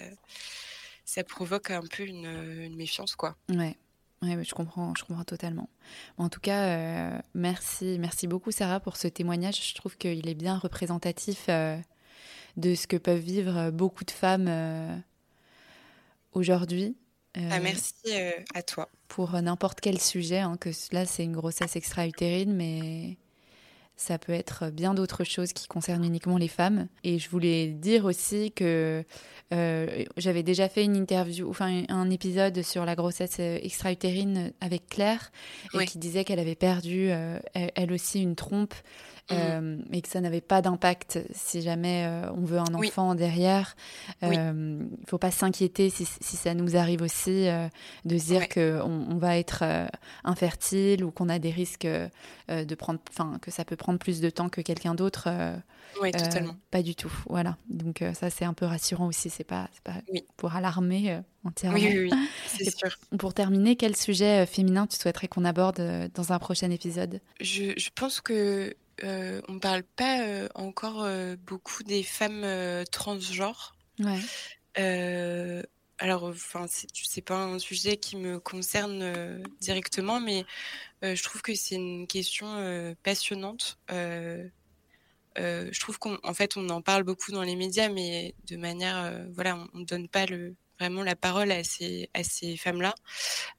[1.24, 3.36] provoque un peu une, méfiance, quoi.
[3.48, 3.76] Ouais.
[4.22, 5.68] Ouais, je comprends, je comprends totalement.
[6.16, 9.68] En tout cas, euh, merci, merci beaucoup Sarah pour ce témoignage.
[9.68, 11.76] Je trouve qu'il est bien représentatif euh,
[12.56, 14.96] de ce que peuvent vivre beaucoup de femmes euh,
[16.32, 16.96] aujourd'hui.
[17.34, 18.12] Ah, merci
[18.54, 18.88] à toi.
[19.08, 23.18] Pour n'importe quel sujet, hein, que là c'est une grossesse extra-utérine, mais
[23.96, 26.88] ça peut être bien d'autres choses qui concernent uniquement les femmes.
[27.04, 29.04] Et je voulais dire aussi que
[29.52, 34.86] euh, j'avais déjà fait une interview, enfin un épisode sur la grossesse euh, extra-utérine avec
[34.88, 35.30] Claire,
[35.74, 38.74] et qui disait qu'elle avait perdu, euh, elle aussi, une trompe
[39.30, 39.34] Mmh.
[39.34, 43.74] Euh, et que ça n'avait pas d'impact si jamais euh, on veut un enfant derrière.
[44.20, 47.46] Il ne faut pas s'inquiéter si, ça nous arrive aussi
[48.04, 49.64] de se dire qu'on on va être
[50.24, 54.28] infertile ou qu'on a des risques de prendre, enfin que ça peut prendre plus de
[54.28, 55.28] temps que quelqu'un d'autre.
[56.02, 56.56] oui, totalement.
[56.70, 57.12] Pas du tout.
[57.28, 57.56] Voilà.
[57.70, 59.30] Donc ça c'est un peu rassurant aussi.
[59.30, 59.94] C'est pas, pas
[60.36, 61.78] pour alarmer entièrement.
[61.78, 62.10] Oui, oui,
[62.46, 62.90] c'est sûr.
[63.18, 67.20] Pour terminer, quel sujet féminin tu souhaiterais qu'on aborde dans un prochain épisode?
[67.40, 72.46] Je, je pense que euh, on ne parle pas euh, encore euh, beaucoup des femmes
[72.90, 73.74] transgenres.
[73.98, 74.20] Ouais.
[75.98, 80.44] alors, enfin, c'est pas un sujet qui me concerne directement, mais
[81.02, 83.78] je trouve que c'est une question passionnante.
[83.88, 84.50] je
[85.80, 89.78] trouve qu'en fait, on en parle beaucoup dans les médias, mais de manière, voilà, on
[89.78, 92.96] ne donne pas le, vraiment la parole à ces, à ces femmes-là.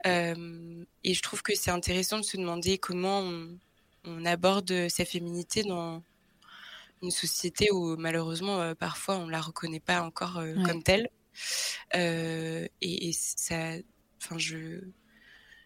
[0.04, 3.58] et je trouve que c'est intéressant de se demander comment on,
[4.06, 6.04] on aborde sa féminité dans
[7.02, 11.10] une société où malheureusement euh, parfois on la reconnaît pas encore euh, comme telle.
[11.96, 13.74] Euh, et, ça,
[14.22, 14.82] enfin je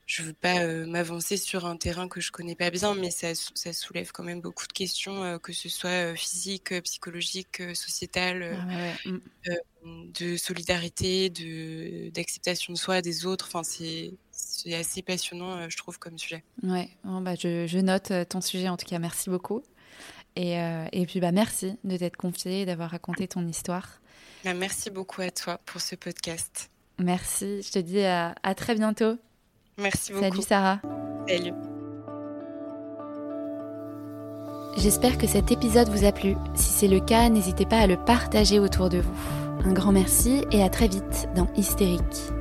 [0.08, 3.74] je veux pas m'avancer sur un terrain que je connais pas bien, mais ça, ça
[3.74, 10.12] soulève quand même beaucoup de questions, que ce soit physique, psychologique, sociétale, ah mm.
[10.12, 13.46] de solidarité, de d'acceptation de soi, des autres.
[13.50, 14.14] Enfin, c'est
[14.64, 16.43] c'est assez passionnant, euh, je trouve, comme sujet.
[16.64, 18.99] Ouais, bah, je, note euh, ton sujet en tout cas.
[18.99, 19.62] Merci beaucoup.
[20.36, 24.01] Et, euh, et puis, bah, merci de t'être confiée et d'avoir raconté ton histoire.
[24.43, 26.70] Bah, merci beaucoup à toi pour ce podcast.
[26.97, 27.62] Merci.
[27.62, 29.18] Je te dis à, à très bientôt.
[29.78, 30.26] Merci beaucoup.
[30.26, 30.82] Salut Sarah.
[31.28, 31.53] Salut.
[34.78, 36.36] J'espère que cet épisode vous a plu.
[36.55, 39.16] Si c'est le cas, n'hésitez pas à le partager autour de vous.
[39.66, 42.32] Un grand merci et à très vite dans Hystérique.